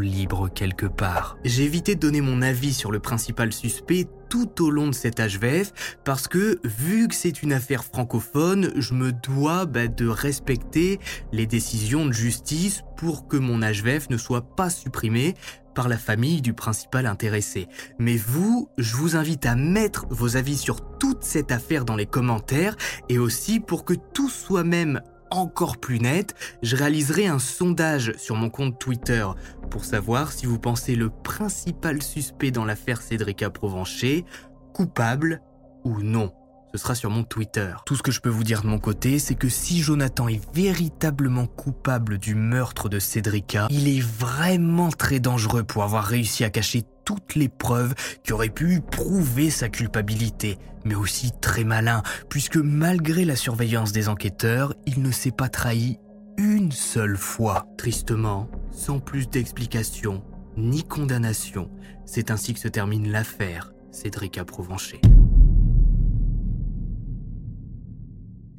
libre 0.00 0.48
quelque 0.48 0.86
part. 0.86 1.36
J'ai 1.44 1.64
évité 1.64 1.94
de 1.94 2.00
donner 2.00 2.20
mon 2.20 2.42
avis 2.42 2.72
sur 2.72 2.92
le 2.92 3.00
principal 3.00 3.52
suspect 3.52 4.06
tout 4.28 4.62
au 4.64 4.70
long 4.70 4.86
de 4.88 4.94
cet 4.94 5.20
HVF 5.20 5.98
parce 6.04 6.28
que 6.28 6.60
vu 6.64 7.08
que 7.08 7.14
c'est 7.14 7.42
une 7.42 7.52
affaire 7.52 7.84
francophone, 7.84 8.72
je 8.76 8.94
me 8.94 9.12
dois 9.12 9.66
bah, 9.66 9.88
de 9.88 10.06
respecter 10.06 11.00
les 11.32 11.46
décisions 11.46 12.06
de 12.06 12.12
justice 12.12 12.82
pour 12.96 13.26
que 13.26 13.36
mon 13.36 13.60
HVF 13.60 14.10
ne 14.10 14.16
soit 14.16 14.54
pas 14.54 14.70
supprimé 14.70 15.34
par 15.74 15.88
la 15.88 15.98
famille 15.98 16.42
du 16.42 16.52
principal 16.52 17.06
intéressé. 17.06 17.66
Mais 17.98 18.16
vous, 18.16 18.68
je 18.78 18.94
vous 18.96 19.16
invite 19.16 19.46
à 19.46 19.56
mettre 19.56 20.06
vos 20.10 20.36
avis 20.36 20.56
sur 20.56 20.98
toute 20.98 21.24
cette 21.24 21.50
affaire 21.50 21.84
dans 21.84 21.96
les 21.96 22.06
commentaires 22.06 22.76
et 23.08 23.18
aussi 23.18 23.58
pour 23.58 23.84
que 23.84 23.94
tout 23.94 24.28
soit 24.28 24.64
même 24.64 25.00
encore 25.32 25.78
plus 25.78 26.00
net, 26.00 26.34
je 26.62 26.76
réaliserai 26.76 27.26
un 27.26 27.38
sondage 27.38 28.14
sur 28.16 28.36
mon 28.36 28.50
compte 28.50 28.78
Twitter 28.78 29.26
pour 29.70 29.84
savoir 29.84 30.32
si 30.32 30.46
vous 30.46 30.58
pensez 30.58 30.94
le 30.94 31.10
principal 31.10 32.02
suspect 32.02 32.50
dans 32.50 32.64
l'affaire 32.64 33.00
Cédrica 33.00 33.50
Provencher 33.50 34.24
coupable 34.72 35.40
ou 35.84 36.00
non. 36.02 36.32
Ce 36.72 36.78
sera 36.78 36.94
sur 36.94 37.10
mon 37.10 37.22
Twitter. 37.22 37.74
Tout 37.84 37.96
ce 37.96 38.02
que 38.02 38.10
je 38.10 38.20
peux 38.20 38.30
vous 38.30 38.44
dire 38.44 38.62
de 38.62 38.66
mon 38.66 38.78
côté, 38.78 39.18
c'est 39.18 39.34
que 39.34 39.50
si 39.50 39.82
Jonathan 39.82 40.26
est 40.28 40.40
véritablement 40.54 41.46
coupable 41.46 42.16
du 42.16 42.34
meurtre 42.34 42.88
de 42.88 42.98
Cédrica, 42.98 43.66
il 43.70 43.88
est 43.94 44.00
vraiment 44.00 44.88
très 44.88 45.20
dangereux 45.20 45.64
pour 45.64 45.82
avoir 45.82 46.04
réussi 46.04 46.44
à 46.44 46.50
cacher 46.50 46.84
toutes 47.04 47.34
les 47.34 47.48
preuves 47.48 47.94
qui 48.22 48.32
auraient 48.32 48.48
pu 48.48 48.80
prouver 48.80 49.50
sa 49.50 49.68
culpabilité, 49.68 50.58
mais 50.84 50.94
aussi 50.94 51.30
très 51.40 51.64
malin, 51.64 52.02
puisque 52.28 52.56
malgré 52.56 53.24
la 53.24 53.36
surveillance 53.36 53.92
des 53.92 54.08
enquêteurs, 54.08 54.74
il 54.86 55.02
ne 55.02 55.10
s'est 55.10 55.30
pas 55.30 55.48
trahi 55.48 55.98
une 56.38 56.72
seule 56.72 57.16
fois. 57.16 57.66
Tristement, 57.76 58.48
sans 58.70 58.98
plus 58.98 59.28
d'explications 59.28 60.22
ni 60.56 60.82
condamnation, 60.82 61.70
c'est 62.04 62.30
ainsi 62.30 62.54
que 62.54 62.60
se 62.60 62.68
termine 62.68 63.10
l'affaire 63.10 63.72
Cédrica 63.90 64.44
Provencher. 64.44 65.00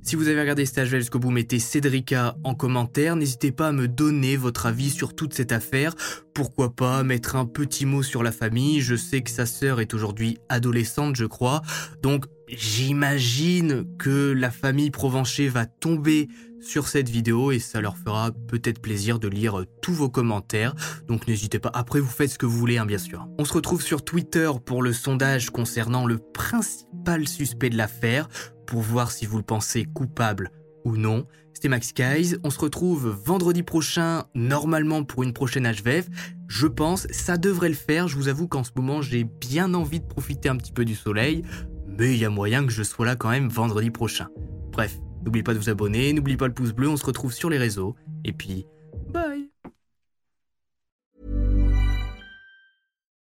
Si 0.05 0.17
vous 0.17 0.27
avez 0.27 0.41
regardé 0.41 0.65
HVL 0.65 0.99
jusqu'au 0.99 1.17
bout, 1.17 1.31
mettez 1.31 1.59
Cédrica 1.59 2.35
en 2.43 2.55
commentaire. 2.55 3.15
N'hésitez 3.15 3.53
pas 3.53 3.69
à 3.69 3.71
me 3.71 3.87
donner 3.87 4.35
votre 4.35 4.65
avis 4.65 4.89
sur 4.89 5.15
toute 5.15 5.33
cette 5.33 5.53
affaire. 5.53 5.95
Pourquoi 6.33 6.75
pas 6.75 7.03
mettre 7.03 7.37
un 7.37 7.45
petit 7.45 7.85
mot 7.85 8.03
sur 8.03 8.21
la 8.21 8.33
famille. 8.33 8.81
Je 8.81 8.95
sais 8.95 9.21
que 9.21 9.31
sa 9.31 9.45
sœur 9.45 9.79
est 9.79 9.93
aujourd'hui 9.93 10.39
adolescente, 10.49 11.15
je 11.15 11.23
crois. 11.23 11.61
Donc 12.01 12.25
j'imagine 12.49 13.85
que 13.97 14.33
la 14.33 14.51
famille 14.51 14.91
Provencher 14.91 15.47
va 15.47 15.65
tomber 15.65 16.27
sur 16.59 16.89
cette 16.89 17.07
vidéo 17.07 17.51
et 17.51 17.59
ça 17.59 17.79
leur 17.79 17.97
fera 17.97 18.31
peut-être 18.49 18.81
plaisir 18.81 19.19
de 19.19 19.29
lire 19.29 19.63
tous 19.81 19.93
vos 19.93 20.09
commentaires. 20.09 20.75
Donc 21.07 21.27
n'hésitez 21.27 21.59
pas. 21.59 21.71
Après, 21.73 22.01
vous 22.01 22.09
faites 22.09 22.31
ce 22.31 22.37
que 22.37 22.45
vous 22.45 22.57
voulez, 22.57 22.77
hein, 22.77 22.85
bien 22.85 22.97
sûr. 22.97 23.27
On 23.39 23.45
se 23.45 23.53
retrouve 23.53 23.81
sur 23.81 24.03
Twitter 24.03 24.51
pour 24.65 24.83
le 24.83 24.91
sondage 24.91 25.49
concernant 25.49 26.05
le 26.05 26.17
principal 26.17 27.25
suspect 27.25 27.69
de 27.69 27.77
l'affaire 27.77 28.27
pour 28.73 28.81
voir 28.81 29.11
si 29.11 29.27
vous 29.27 29.37
le 29.37 29.43
pensez 29.43 29.85
coupable 29.85 30.49
ou 30.83 30.97
non. 30.97 31.27
C'était 31.53 31.69
Max 31.69 31.93
Guys. 31.93 32.37
On 32.43 32.49
se 32.49 32.57
retrouve 32.57 33.07
vendredi 33.23 33.61
prochain, 33.61 34.23
normalement 34.33 35.03
pour 35.03 35.21
une 35.21 35.31
prochaine 35.31 35.71
HVF. 35.71 36.07
Je 36.47 36.65
pense, 36.65 37.05
ça 37.11 37.37
devrait 37.37 37.69
le 37.69 37.75
faire. 37.75 38.07
Je 38.07 38.15
vous 38.15 38.29
avoue 38.29 38.47
qu'en 38.47 38.63
ce 38.63 38.71
moment, 38.75 39.03
j'ai 39.03 39.25
bien 39.25 39.75
envie 39.75 39.99
de 39.99 40.07
profiter 40.07 40.49
un 40.49 40.57
petit 40.57 40.71
peu 40.71 40.85
du 40.85 40.95
soleil, 40.95 41.43
mais 41.85 42.15
il 42.15 42.17
y 42.17 42.25
a 42.25 42.31
moyen 42.31 42.65
que 42.65 42.71
je 42.71 42.81
sois 42.81 43.05
là 43.05 43.15
quand 43.15 43.29
même 43.29 43.47
vendredi 43.47 43.91
prochain. 43.91 44.27
Bref, 44.71 44.97
n'oubliez 45.23 45.43
pas 45.43 45.53
de 45.53 45.59
vous 45.59 45.69
abonner, 45.69 46.11
n'oubliez 46.11 46.37
pas 46.37 46.47
le 46.47 46.53
pouce 46.55 46.71
bleu, 46.71 46.89
on 46.89 46.97
se 46.97 47.05
retrouve 47.05 47.31
sur 47.31 47.51
les 47.51 47.59
réseaux. 47.59 47.95
Et 48.25 48.33
puis, 48.33 48.65
bye 49.09 49.51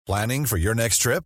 Planning 0.06 0.46
for 0.46 0.58
your 0.58 0.76
next 0.76 1.02
trip? 1.02 1.26